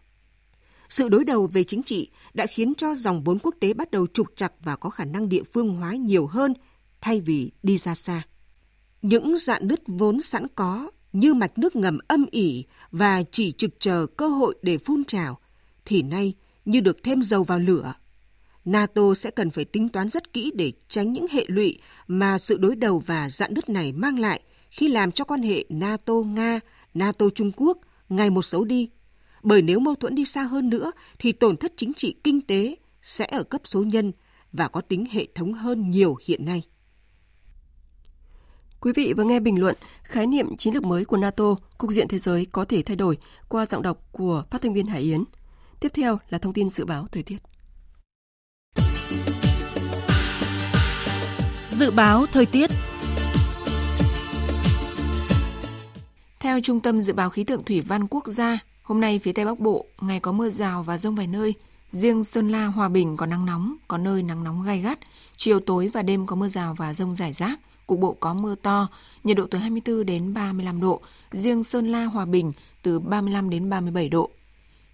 Sự 0.89 1.09
đối 1.09 1.23
đầu 1.23 1.47
về 1.53 1.63
chính 1.63 1.83
trị 1.83 2.09
đã 2.33 2.45
khiến 2.45 2.75
cho 2.75 2.95
dòng 2.95 3.23
vốn 3.23 3.39
quốc 3.39 3.55
tế 3.59 3.73
bắt 3.73 3.91
đầu 3.91 4.07
trục 4.07 4.27
chặt 4.35 4.53
và 4.59 4.75
có 4.75 4.89
khả 4.89 5.05
năng 5.05 5.29
địa 5.29 5.43
phương 5.53 5.75
hóa 5.75 5.95
nhiều 5.95 6.27
hơn 6.27 6.53
thay 7.01 7.19
vì 7.19 7.51
đi 7.63 7.77
ra 7.77 7.95
xa. 7.95 8.21
Những 9.01 9.37
dạn 9.37 9.67
nứt 9.67 9.81
vốn 9.87 10.21
sẵn 10.21 10.47
có 10.55 10.91
như 11.13 11.33
mạch 11.33 11.57
nước 11.57 11.75
ngầm 11.75 11.97
âm 12.07 12.25
ỉ 12.31 12.65
và 12.91 13.23
chỉ 13.31 13.51
trực 13.51 13.71
chờ 13.79 14.05
cơ 14.17 14.27
hội 14.27 14.55
để 14.61 14.77
phun 14.77 15.03
trào, 15.03 15.39
thì 15.85 16.01
nay 16.01 16.33
như 16.65 16.79
được 16.79 17.03
thêm 17.03 17.23
dầu 17.23 17.43
vào 17.43 17.59
lửa. 17.59 17.93
NATO 18.65 19.13
sẽ 19.13 19.31
cần 19.31 19.49
phải 19.49 19.65
tính 19.65 19.89
toán 19.89 20.09
rất 20.09 20.33
kỹ 20.33 20.51
để 20.55 20.71
tránh 20.87 21.13
những 21.13 21.27
hệ 21.31 21.45
lụy 21.47 21.79
mà 22.07 22.37
sự 22.37 22.57
đối 22.57 22.75
đầu 22.75 22.99
và 22.99 23.29
dạn 23.29 23.53
nứt 23.53 23.69
này 23.69 23.91
mang 23.91 24.19
lại 24.19 24.41
khi 24.69 24.87
làm 24.87 25.11
cho 25.11 25.25
quan 25.25 25.41
hệ 25.41 25.65
NATO-Nga, 25.69 26.59
NATO-Trung 26.93 27.51
Quốc 27.55 27.77
ngày 28.09 28.29
một 28.29 28.41
xấu 28.41 28.65
đi. 28.65 28.89
Bởi 29.43 29.61
nếu 29.61 29.79
mâu 29.79 29.95
thuẫn 29.95 30.15
đi 30.15 30.25
xa 30.25 30.43
hơn 30.43 30.69
nữa 30.69 30.91
thì 31.19 31.31
tổn 31.31 31.57
thất 31.57 31.73
chính 31.77 31.93
trị 31.93 32.15
kinh 32.23 32.41
tế 32.41 32.75
sẽ 33.01 33.25
ở 33.25 33.43
cấp 33.43 33.61
số 33.63 33.83
nhân 33.83 34.11
và 34.51 34.67
có 34.67 34.81
tính 34.81 35.05
hệ 35.11 35.27
thống 35.35 35.53
hơn 35.53 35.89
nhiều 35.89 36.17
hiện 36.25 36.45
nay. 36.45 36.63
Quý 38.79 38.91
vị 38.95 39.13
vừa 39.17 39.23
nghe 39.23 39.39
bình 39.39 39.59
luận 39.59 39.75
khái 40.03 40.27
niệm 40.27 40.57
chiến 40.57 40.73
lược 40.73 40.83
mới 40.83 41.05
của 41.05 41.17
NATO, 41.17 41.55
cục 41.77 41.91
diện 41.91 42.07
thế 42.07 42.17
giới 42.17 42.45
có 42.45 42.65
thể 42.65 42.83
thay 42.83 42.95
đổi 42.95 43.17
qua 43.49 43.65
giọng 43.65 43.81
đọc 43.81 44.07
của 44.11 44.43
phát 44.51 44.61
thanh 44.61 44.73
viên 44.73 44.87
Hải 44.87 45.01
Yến. 45.01 45.23
Tiếp 45.79 45.91
theo 45.93 46.19
là 46.29 46.37
thông 46.37 46.53
tin 46.53 46.69
dự 46.69 46.85
báo 46.85 47.07
thời 47.11 47.23
tiết. 47.23 47.37
Dự 51.79 51.91
báo 51.91 52.25
thời 52.25 52.45
tiết 52.45 52.69
Theo 56.39 56.59
Trung 56.59 56.79
tâm 56.79 57.01
Dự 57.01 57.13
báo 57.13 57.29
Khí 57.29 57.43
tượng 57.43 57.63
Thủy 57.63 57.81
văn 57.81 58.07
Quốc 58.07 58.27
gia, 58.27 58.59
hôm 58.81 59.01
nay 59.01 59.19
phía 59.19 59.31
Tây 59.31 59.45
Bắc 59.45 59.59
Bộ, 59.59 59.85
ngày 60.01 60.19
có 60.19 60.31
mưa 60.31 60.49
rào 60.49 60.83
và 60.83 60.97
rông 60.97 61.15
vài 61.15 61.27
nơi. 61.27 61.53
Riêng 61.91 62.23
Sơn 62.23 62.49
La, 62.49 62.65
Hòa 62.65 62.89
Bình 62.89 63.17
có 63.17 63.25
nắng 63.25 63.45
nóng, 63.45 63.75
có 63.87 63.97
nơi 63.97 64.23
nắng 64.23 64.43
nóng 64.43 64.63
gai 64.63 64.81
gắt. 64.81 64.99
Chiều 65.35 65.59
tối 65.59 65.87
và 65.93 66.01
đêm 66.01 66.25
có 66.25 66.35
mưa 66.35 66.47
rào 66.47 66.75
và 66.77 66.93
rông 66.93 67.15
rải 67.15 67.33
rác. 67.33 67.59
Cục 67.87 67.99
bộ 67.99 68.15
có 68.19 68.33
mưa 68.33 68.55
to, 68.55 68.87
nhiệt 69.23 69.37
độ 69.37 69.45
từ 69.51 69.57
24 69.57 70.05
đến 70.05 70.33
35 70.33 70.81
độ. 70.81 71.01
Riêng 71.31 71.63
Sơn 71.63 71.87
La, 71.87 72.05
Hòa 72.05 72.25
Bình 72.25 72.51
từ 72.81 72.99
35 72.99 73.49
đến 73.49 73.69
37 73.69 74.09
độ. 74.09 74.29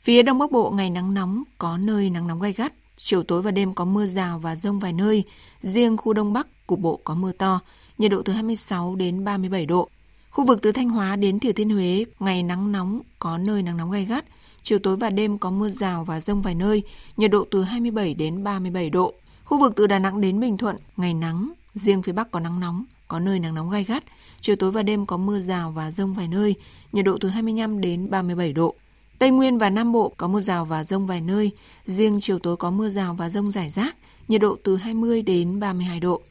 Phía 0.02 0.24
Đông 0.24 0.39
Bắc 0.39 0.52
Bộ 0.52 0.71
ngày 0.71 0.89
nắng 0.89 1.13
nóng, 1.13 1.43
có 1.58 1.78
nơi 1.78 2.10
nắng 2.10 2.28
nóng 2.28 2.41
gai 2.41 2.54
gắt. 2.54 2.74
Chiều 2.98 3.24
tối 3.24 3.42
và 3.42 3.52
đêm 3.52 3.74
có 3.74 3.86
mưa 3.86 4.06
rào 4.06 4.40
và 4.40 4.56
rông 4.56 4.80
vài 4.80 4.94
nơi. 4.94 5.24
Riêng 5.62 5.98
khu 5.98 6.14
Đông 6.14 6.34
Bắc, 6.34 6.68
cục 6.68 6.80
bộ 6.80 7.00
có 7.04 7.16
mưa 7.16 7.32
to, 7.32 7.60
nhiệt 7.98 8.12
độ 8.12 8.22
từ 8.22 8.34
26 8.34 8.96
đến 8.96 9.24
37 9.24 9.66
độ. 9.66 9.90
Khu 10.30 10.46
vực 10.46 10.62
từ 10.62 10.72
Thanh 10.72 10.90
Hóa 10.90 11.16
đến 11.16 11.40
Thừa 11.40 11.52
Thiên 11.52 11.70
Huế, 11.70 12.06
ngày 12.20 12.44
nắng 12.44 12.72
nóng, 12.72 13.02
có 13.20 13.38
nơi 13.38 13.62
nắng 13.62 13.78
nóng 13.78 13.92
gai 13.92 14.06
gắt. 14.06 14.26
Chiều 14.64 14.80
tối 14.80 14.96
và 14.96 15.10
đêm 15.10 15.38
có 15.38 15.52
mưa 15.52 15.70
rào 15.70 16.04
và 16.04 16.22
rông 16.22 16.42
vài 16.42 16.56
nơi, 16.56 16.84
nhiệt 17.18 17.32
độ 17.32 17.46
từ 17.52 17.64
27 17.64 18.14
đến 18.14 18.44
37 18.44 18.90
độ. 18.90 19.14
Khu 19.44 19.60
vực 19.60 19.74
từ 19.76 19.88
Đà 19.88 20.00
Nẵng 20.00 20.22
đến 20.22 20.40
Bình 20.40 20.58
Thuận, 20.58 20.76
ngày 20.98 21.14
nắng, 21.14 21.52
riêng 21.74 22.02
phía 22.02 22.12
Bắc 22.12 22.32
có 22.32 22.40
nắng 22.40 22.60
nóng, 22.60 22.86
có 23.08 23.20
nơi 23.20 23.40
nắng 23.40 23.56
nóng 23.56 23.70
gai 23.70 23.84
gắt. 23.84 24.04
Chiều 24.42 24.56
tối 24.56 24.72
và 24.72 24.84
đêm 24.84 25.06
có 25.06 25.18
mưa 25.18 25.40
rào 25.40 25.72
và 25.72 25.92
rông 25.92 26.14
vài 26.14 26.28
nơi, 26.28 26.56
nhiệt 26.92 27.06
độ 27.06 27.18
từ 27.22 27.30
25 27.30 27.82
đến 27.82 28.10
37 28.10 28.54
độ. 28.54 28.76
Tây 29.19 29.32
Nguyên 29.32 29.58
và 29.58 29.69
Nam 29.69 29.91
Bộ 29.91 30.13
có 30.17 30.28
mưa 30.28 30.41
rào 30.41 30.65
và 30.65 30.84
rông 30.84 31.08
vài 31.08 31.21
nơi, 31.21 31.51
riêng 31.86 32.19
chiều 32.21 32.39
tối 32.39 32.58
có 32.58 32.71
mưa 32.71 32.89
rào 32.89 33.13
và 33.13 33.30
rông 33.30 33.51
rải 33.51 33.69
rác, 33.69 33.97
nhiệt 34.28 34.41
độ 34.41 34.58
từ 34.63 34.78
20 34.78 35.21
đến 35.21 35.60
32 35.60 35.99
độ. 35.99 36.21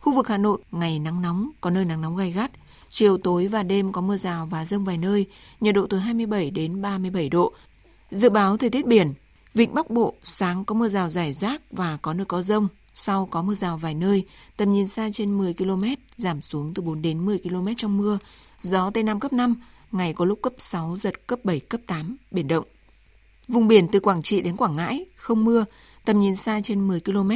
Khu 0.00 0.12
vực 0.12 0.28
Hà 0.28 0.38
Nội, 0.38 0.58
ngày 0.72 0.98
nắng 0.98 1.22
nóng, 1.22 1.50
có 1.60 1.70
nơi 1.70 1.84
nắng 1.84 2.02
nóng 2.02 2.16
gai 2.16 2.30
gắt, 2.32 2.50
chiều 2.88 3.18
tối 3.18 3.46
và 3.46 3.62
đêm 3.62 3.92
có 3.92 4.00
mưa 4.00 4.16
rào 4.16 4.46
và 4.46 4.64
rông 4.64 4.84
vài 4.84 4.98
nơi, 4.98 5.26
nhiệt 5.60 5.74
độ 5.74 5.86
từ 5.86 5.98
27 5.98 6.50
đến 6.50 6.82
37 6.82 7.28
độ. 7.28 7.52
Dự 8.10 8.30
báo 8.30 8.56
thời 8.56 8.70
tiết 8.70 8.86
biển, 8.86 9.14
Vịnh 9.54 9.74
Bắc 9.74 9.90
Bộ 9.90 10.14
sáng 10.22 10.64
có 10.64 10.74
mưa 10.74 10.88
rào 10.88 11.08
rải 11.08 11.32
rác 11.32 11.62
và 11.70 11.98
có 12.02 12.14
nơi 12.14 12.24
có 12.24 12.42
rông, 12.42 12.68
sau 12.94 13.26
có 13.26 13.42
mưa 13.42 13.54
rào 13.54 13.76
vài 13.76 13.94
nơi, 13.94 14.24
tầm 14.56 14.72
nhìn 14.72 14.88
xa 14.88 15.08
trên 15.12 15.38
10 15.38 15.54
km, 15.54 15.84
giảm 16.16 16.40
xuống 16.40 16.74
từ 16.74 16.82
4 16.82 17.02
đến 17.02 17.24
10 17.24 17.38
km 17.38 17.68
trong 17.76 17.98
mưa, 17.98 18.18
gió 18.58 18.90
Tây 18.90 19.02
Nam 19.02 19.20
cấp 19.20 19.32
5, 19.32 19.54
ngày 19.92 20.12
có 20.12 20.24
lúc 20.24 20.38
cấp 20.42 20.52
6, 20.58 20.96
giật 20.96 21.26
cấp 21.26 21.38
7, 21.44 21.60
cấp 21.60 21.80
8, 21.86 22.16
biển 22.30 22.48
động. 22.48 22.64
Vùng 23.48 23.68
biển 23.68 23.88
từ 23.88 24.00
Quảng 24.00 24.22
Trị 24.22 24.40
đến 24.40 24.56
Quảng 24.56 24.76
Ngãi, 24.76 25.04
không 25.16 25.44
mưa, 25.44 25.64
tầm 26.04 26.20
nhìn 26.20 26.36
xa 26.36 26.60
trên 26.64 26.88
10 26.88 27.00
km, 27.00 27.30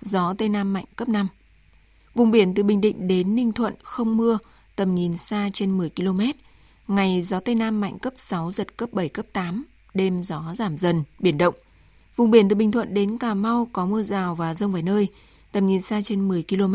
gió 0.00 0.34
Tây 0.38 0.48
Nam 0.48 0.72
mạnh 0.72 0.84
cấp 0.96 1.08
5. 1.08 1.28
Vùng 2.14 2.30
biển 2.30 2.54
từ 2.54 2.62
Bình 2.62 2.80
Định 2.80 3.08
đến 3.08 3.34
Ninh 3.34 3.52
Thuận 3.52 3.74
không 3.82 4.16
mưa, 4.16 4.38
tầm 4.76 4.94
nhìn 4.94 5.16
xa 5.16 5.48
trên 5.52 5.78
10 5.78 5.90
km. 5.90 6.20
Ngày 6.88 7.22
gió 7.22 7.40
Tây 7.40 7.54
Nam 7.54 7.80
mạnh 7.80 7.98
cấp 7.98 8.14
6, 8.16 8.52
giật 8.52 8.76
cấp 8.76 8.92
7, 8.92 9.08
cấp 9.08 9.26
8, 9.32 9.64
đêm 9.94 10.24
gió 10.24 10.54
giảm 10.54 10.78
dần, 10.78 11.02
biển 11.18 11.38
động. 11.38 11.54
Vùng 12.16 12.30
biển 12.30 12.48
từ 12.48 12.54
Bình 12.54 12.72
Thuận 12.72 12.94
đến 12.94 13.18
Cà 13.18 13.34
Mau 13.34 13.68
có 13.72 13.86
mưa 13.86 14.02
rào 14.02 14.34
và 14.34 14.54
rông 14.54 14.72
vài 14.72 14.82
nơi, 14.82 15.08
tầm 15.52 15.66
nhìn 15.66 15.82
xa 15.82 16.02
trên 16.02 16.28
10 16.28 16.44
km, 16.48 16.74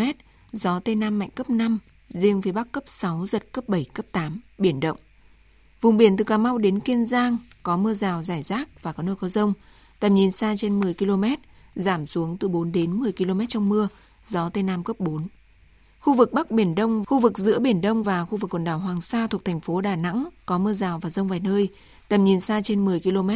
gió 0.51 0.79
Tây 0.79 0.95
Nam 0.95 1.19
mạnh 1.19 1.29
cấp 1.35 1.49
5, 1.49 1.79
riêng 2.09 2.41
phía 2.41 2.51
Bắc 2.51 2.71
cấp 2.71 2.83
6, 2.87 3.27
giật 3.27 3.51
cấp 3.51 3.63
7, 3.67 3.85
cấp 3.93 4.05
8, 4.11 4.39
biển 4.57 4.79
động. 4.79 4.97
Vùng 5.81 5.97
biển 5.97 6.17
từ 6.17 6.23
Cà 6.23 6.37
Mau 6.37 6.57
đến 6.57 6.79
Kiên 6.79 7.05
Giang 7.05 7.37
có 7.63 7.77
mưa 7.77 7.93
rào 7.93 8.23
rải 8.23 8.43
rác 8.43 8.83
và 8.83 8.93
có 8.93 9.03
nơi 9.03 9.15
có 9.15 9.29
rông, 9.29 9.53
tầm 9.99 10.15
nhìn 10.15 10.31
xa 10.31 10.55
trên 10.57 10.79
10 10.79 10.93
km, 10.93 11.23
giảm 11.75 12.07
xuống 12.07 12.37
từ 12.37 12.47
4 12.47 12.71
đến 12.71 12.91
10 12.91 13.11
km 13.11 13.45
trong 13.49 13.69
mưa, 13.69 13.87
gió 14.27 14.49
Tây 14.49 14.63
Nam 14.63 14.83
cấp 14.83 14.99
4. 14.99 15.27
Khu 15.99 16.13
vực 16.13 16.33
Bắc 16.33 16.51
Biển 16.51 16.75
Đông, 16.75 17.05
khu 17.05 17.19
vực 17.19 17.37
giữa 17.37 17.59
Biển 17.59 17.81
Đông 17.81 18.03
và 18.03 18.25
khu 18.25 18.37
vực 18.37 18.49
quần 18.49 18.63
đảo 18.63 18.79
Hoàng 18.79 19.01
Sa 19.01 19.27
thuộc 19.27 19.45
thành 19.45 19.59
phố 19.59 19.81
Đà 19.81 19.95
Nẵng 19.95 20.29
có 20.45 20.57
mưa 20.57 20.73
rào 20.73 20.99
và 20.99 21.09
rông 21.09 21.27
vài 21.27 21.39
nơi, 21.39 21.69
tầm 22.07 22.23
nhìn 22.23 22.39
xa 22.39 22.61
trên 22.61 22.85
10 22.85 22.99
km, 22.99 23.29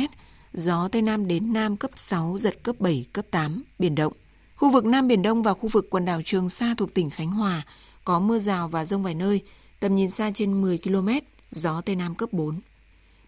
gió 0.53 0.87
Tây 0.91 1.01
Nam 1.01 1.27
đến 1.27 1.53
Nam 1.53 1.77
cấp 1.77 1.91
6, 1.95 2.37
giật 2.39 2.63
cấp 2.63 2.75
7, 2.79 3.05
cấp 3.13 3.25
8, 3.31 3.63
biển 3.79 3.95
động. 3.95 4.13
Khu 4.55 4.69
vực 4.69 4.85
Nam 4.85 5.07
Biển 5.07 5.21
Đông 5.21 5.43
và 5.43 5.53
khu 5.53 5.69
vực 5.69 5.87
quần 5.89 6.05
đảo 6.05 6.21
Trường 6.25 6.49
Sa 6.49 6.73
thuộc 6.77 6.93
tỉnh 6.93 7.09
Khánh 7.09 7.31
Hòa 7.31 7.65
có 8.03 8.19
mưa 8.19 8.39
rào 8.39 8.67
và 8.67 8.85
rông 8.85 9.03
vài 9.03 9.13
nơi, 9.13 9.41
tầm 9.79 9.95
nhìn 9.95 10.09
xa 10.09 10.31
trên 10.33 10.61
10 10.61 10.77
km, 10.77 11.09
gió 11.55 11.81
Tây 11.81 11.95
Nam 11.95 12.15
cấp 12.15 12.33
4. 12.33 12.59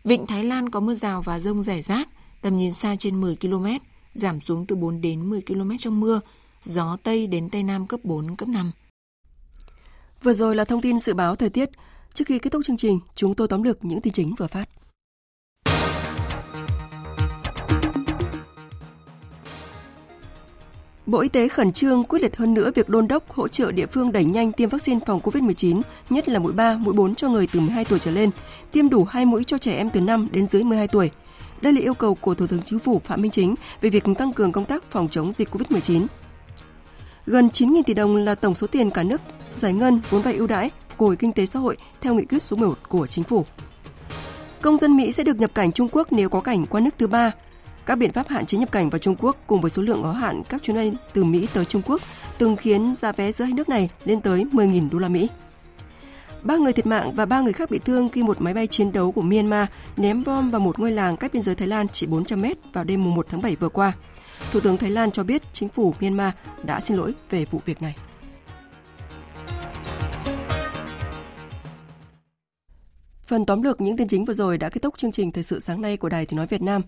Vịnh 0.04 0.26
Thái 0.26 0.44
Lan 0.44 0.70
có 0.70 0.80
mưa 0.80 0.94
rào 0.94 1.22
và 1.22 1.40
rông 1.40 1.64
rải 1.64 1.82
rác, 1.82 2.10
tầm 2.42 2.58
nhìn 2.58 2.74
xa 2.74 2.96
trên 2.96 3.22
10 3.22 3.36
km, 3.36 3.66
giảm 4.14 4.42
xuống 4.42 4.66
từ 4.66 4.76
4 4.76 5.02
đến 5.02 5.30
10 5.30 5.42
km 5.42 5.78
trong 5.80 6.00
mưa, 6.00 6.20
gió 6.64 6.98
Tây 7.04 7.28
đến 7.28 7.50
Tây 7.50 7.64
Nam 7.64 7.88
cấp 7.88 8.00
4, 8.04 8.36
cấp 8.36 8.50
5. 8.50 8.72
Vừa 10.24 10.34
rồi 10.34 10.56
là 10.56 10.66
thông 10.66 10.82
tin 10.82 11.00
dự 11.00 11.14
báo 11.14 11.36
thời 11.36 11.50
tiết. 11.50 11.70
Trước 12.14 12.26
khi 12.28 12.40
kết 12.40 12.50
thúc 12.50 12.62
chương 12.66 12.78
trình, 12.78 13.00
chúng 13.16 13.36
tôi 13.36 13.48
tóm 13.48 13.64
lược 13.64 13.86
những 13.86 14.02
tin 14.02 14.14
chính 14.14 14.36
vừa 14.36 14.48
phát. 14.48 14.70
Bộ 21.08 21.20
Y 21.20 21.30
tế 21.30 21.48
khẩn 21.48 21.74
trương 21.74 22.04
quyết 22.04 22.22
liệt 22.22 22.38
hơn 22.38 22.54
nữa 22.54 22.72
việc 22.76 22.90
đôn 22.90 23.08
đốc 23.08 23.32
hỗ 23.32 23.48
trợ 23.48 23.72
địa 23.72 23.86
phương 23.86 24.12
đẩy 24.12 24.26
nhanh 24.26 24.52
tiêm 24.52 24.70
vaccine 24.70 25.00
phòng 25.06 25.20
COVID-19, 25.20 25.82
nhất 26.10 26.30
là 26.30 26.40
mũi 26.40 26.54
3, 26.54 26.78
mũi 26.78 26.94
4 26.94 27.16
cho 27.16 27.30
người 27.30 27.48
từ 27.54 27.60
12 27.60 27.86
tuổi 27.86 28.00
trở 28.00 28.12
lên, 28.12 28.30
tiêm 28.72 28.90
đủ 28.90 29.04
2 29.04 29.26
mũi 29.26 29.44
cho 29.44 29.58
trẻ 29.58 29.78
em 29.78 29.90
từ 29.90 30.02
5 30.02 30.28
đến 30.32 30.48
dưới 30.48 30.64
12 30.64 30.88
tuổi. 30.88 31.12
Đây 31.62 31.74
là 31.74 31.82
yêu 31.82 31.94
cầu 31.94 32.16
của 32.16 32.34
Thủ 32.34 32.48
tướng 32.48 32.62
Chính 32.66 32.80
phủ 32.80 33.02
Phạm 33.06 33.22
Minh 33.22 33.32
Chính 33.32 33.56
về 33.82 33.90
việc 33.90 34.04
tăng 34.18 34.34
cường 34.34 34.52
công 34.52 34.66
tác 34.66 34.84
phòng 34.92 35.08
chống 35.12 35.32
dịch 35.32 35.50
COVID-19. 35.56 36.06
Gần 37.26 37.48
9.000 37.48 37.84
tỷ 37.84 37.94
đồng 37.94 38.16
là 38.16 38.36
tổng 38.36 38.56
số 38.56 38.68
tiền 38.68 38.92
cả 38.92 39.04
nước 39.04 39.22
giải 39.58 39.74
ngân 39.74 40.02
vốn 40.10 40.22
vay 40.22 40.34
ưu 40.34 40.48
đãi 40.48 40.72
của 40.98 41.16
kinh 41.20 41.34
tế 41.34 41.46
xã 41.46 41.60
hội 41.60 41.78
theo 42.02 42.14
nghị 42.14 42.26
quyết 42.26 42.44
số 42.44 42.58
11 42.58 42.90
của 42.90 43.08
chính 43.08 43.24
phủ. 43.24 43.46
Công 44.62 44.78
dân 44.78 44.98
Mỹ 44.98 45.12
sẽ 45.12 45.24
được 45.24 45.40
nhập 45.40 45.52
cảnh 45.54 45.72
Trung 45.72 45.88
Quốc 45.92 46.08
nếu 46.12 46.30
có 46.30 46.40
cảnh 46.40 46.66
qua 46.66 46.82
nước 46.82 46.94
thứ 46.98 47.08
ba. 47.08 47.32
Các 47.88 47.96
biện 47.96 48.12
pháp 48.12 48.28
hạn 48.28 48.46
chế 48.46 48.58
nhập 48.58 48.72
cảnh 48.72 48.90
vào 48.90 49.00
Trung 49.00 49.16
Quốc 49.20 49.38
cùng 49.48 49.62
với 49.62 49.72
số 49.72 49.82
lượng 49.82 50.04
có 50.04 50.12
hạn 50.12 50.44
các 50.50 50.64
chuyến 50.64 50.76
bay 50.76 50.94
từ 51.14 51.24
Mỹ 51.24 51.48
tới 51.54 51.66
Trung 51.66 51.82
Quốc 51.86 52.02
từng 52.38 52.56
khiến 52.56 52.94
giá 52.96 53.12
vé 53.12 53.32
giữa 53.32 53.46
hai 53.46 53.54
nước 53.54 53.70
này 53.70 53.90
lên 54.06 54.22
tới 54.22 54.46
10.000 54.52 54.90
đô 54.90 55.00
la 55.00 55.10
Mỹ. 55.10 55.30
Ba 56.44 56.58
người 56.58 56.74
thiệt 56.74 56.86
mạng 56.86 57.12
và 57.16 57.26
ba 57.26 57.42
người 57.42 57.54
khác 57.54 57.72
bị 57.72 57.80
thương 57.80 58.10
khi 58.10 58.24
một 58.24 58.42
máy 58.42 58.54
bay 58.54 58.68
chiến 58.68 58.92
đấu 58.92 59.12
của 59.12 59.22
Myanmar 59.22 59.68
ném 59.98 60.24
bom 60.24 60.52
vào 60.52 60.62
một 60.62 60.80
ngôi 60.80 60.92
làng 60.92 61.18
cách 61.18 61.34
biên 61.34 61.44
giới 61.44 61.56
Thái 61.56 61.68
Lan 61.68 61.88
chỉ 61.88 62.08
400 62.08 62.42
mét 62.42 62.58
vào 62.74 62.84
đêm 62.84 63.16
1 63.16 63.26
tháng 63.30 63.42
7 63.42 63.56
vừa 63.56 63.70
qua. 63.70 63.94
Thủ 64.52 64.60
tướng 64.60 64.78
Thái 64.78 64.90
Lan 64.90 65.12
cho 65.12 65.24
biết 65.24 65.42
chính 65.54 65.70
phủ 65.70 65.94
Myanmar 66.00 66.34
đã 66.64 66.80
xin 66.80 66.98
lỗi 66.98 67.14
về 67.30 67.46
vụ 67.46 67.62
việc 67.66 67.82
này. 67.82 67.96
Phần 73.28 73.46
tóm 73.46 73.62
lược 73.62 73.82
những 73.82 73.98
tin 73.98 74.08
chính 74.08 74.26
vừa 74.26 74.34
rồi 74.34 74.58
đã 74.58 74.70
kết 74.70 74.82
thúc 74.82 74.98
chương 74.98 75.12
trình 75.12 75.32
Thời 75.32 75.44
sự 75.44 75.60
sáng 75.60 75.82
nay 75.82 75.98
của 75.98 76.10
Đài 76.10 76.26
Tiếng 76.26 76.38
Nói 76.38 76.48
Việt 76.48 76.62
Nam. 76.62 76.82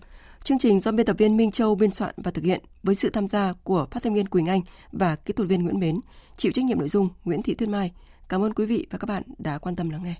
Chương 0.44 0.58
trình 0.58 0.80
do 0.80 0.92
biên 0.92 1.06
tập 1.06 1.16
viên 1.18 1.36
Minh 1.36 1.50
Châu 1.50 1.74
biên 1.74 1.90
soạn 1.90 2.14
và 2.16 2.30
thực 2.30 2.44
hiện 2.44 2.60
với 2.82 2.94
sự 2.94 3.10
tham 3.10 3.28
gia 3.28 3.52
của 3.52 3.86
phát 3.90 4.02
thanh 4.02 4.14
viên 4.14 4.28
Quỳnh 4.28 4.46
Anh 4.46 4.60
và 4.92 5.16
kỹ 5.16 5.32
thuật 5.32 5.48
viên 5.48 5.64
Nguyễn 5.64 5.80
Mến, 5.80 6.00
chịu 6.36 6.52
trách 6.52 6.64
nhiệm 6.64 6.78
nội 6.78 6.88
dung 6.88 7.08
Nguyễn 7.24 7.42
Thị 7.42 7.54
Tuyết 7.54 7.68
Mai. 7.68 7.92
Cảm 8.28 8.44
ơn 8.44 8.54
quý 8.54 8.66
vị 8.66 8.86
và 8.90 8.98
các 8.98 9.06
bạn 9.06 9.22
đã 9.38 9.58
quan 9.58 9.76
tâm 9.76 9.90
lắng 9.90 10.02
nghe. 10.02 10.14